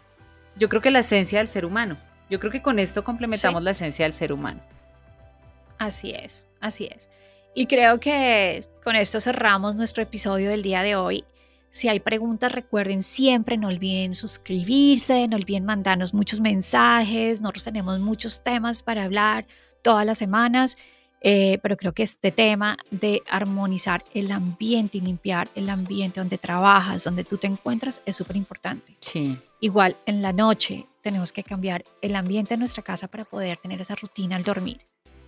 [0.57, 1.97] yo creo que la esencia del ser humano.
[2.29, 3.65] Yo creo que con esto complementamos Sí.
[3.65, 4.61] la esencia del ser humano.
[5.77, 7.09] Así es, así es.
[7.55, 11.23] Y creo que con esto cerramos nuestro episodio del día de hoy.
[11.69, 17.41] Si hay preguntas, recuerden siempre, no olviden suscribirse, no olviden mandarnos muchos mensajes.
[17.41, 19.45] Nosotros tenemos muchos temas para hablar
[19.83, 20.77] todas las semanas,
[21.21, 26.37] eh, pero creo que este tema de armonizar el ambiente y limpiar el ambiente donde
[26.37, 28.95] trabajas, donde tú te encuentras, es súper importante.
[29.01, 33.57] Sí, Igual en la noche tenemos que cambiar el ambiente de nuestra casa para poder
[33.59, 34.79] tener esa rutina al dormir.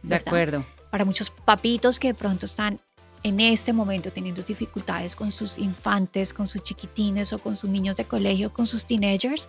[0.04, 0.28] de ¿verdad?
[0.28, 0.66] acuerdo.
[0.92, 2.82] Para muchos papitos que de pronto están
[3.24, 7.96] en este momento teniendo dificultades con sus infantes, con sus chiquitines o con sus niños
[7.96, 9.48] de colegio, con sus teenagers,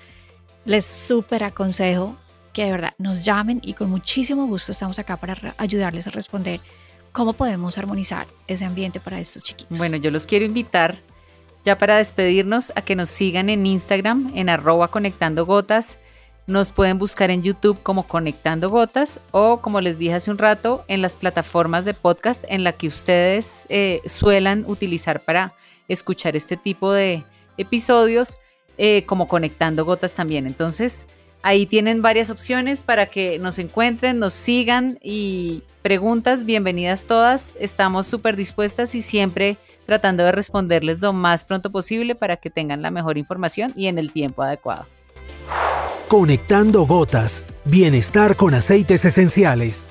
[0.65, 2.17] les súper aconsejo
[2.53, 6.61] que de verdad nos llamen y con muchísimo gusto estamos acá para ayudarles a responder
[7.11, 9.77] cómo podemos armonizar ese ambiente para estos chiquitos.
[9.79, 10.97] Bueno, yo los quiero invitar
[11.65, 15.99] ya para despedirnos a que nos sigan en Instagram en arroba conectando gotas
[16.47, 20.85] nos pueden buscar en YouTube como Conectando Gotas o, como les dije hace un rato,
[20.89, 25.55] en las plataformas de podcast en la que ustedes eh, suelan utilizar para
[25.89, 27.25] escuchar este tipo de
[27.57, 28.39] episodios,
[28.79, 30.47] eh, como Conectando Gotas también.
[30.47, 31.07] Entonces,
[31.43, 37.55] ahí tienen varias opciones para que nos encuentren, nos sigan y preguntas, bienvenidas todas.
[37.59, 42.83] Estamos súper dispuestas y siempre tratando de responderles lo más pronto posible para que tengan
[42.83, 44.87] la mejor información y en el tiempo adecuado.
[46.11, 47.45] Conectando Gotas.
[47.65, 49.90] Bienestar con aceites esenciales.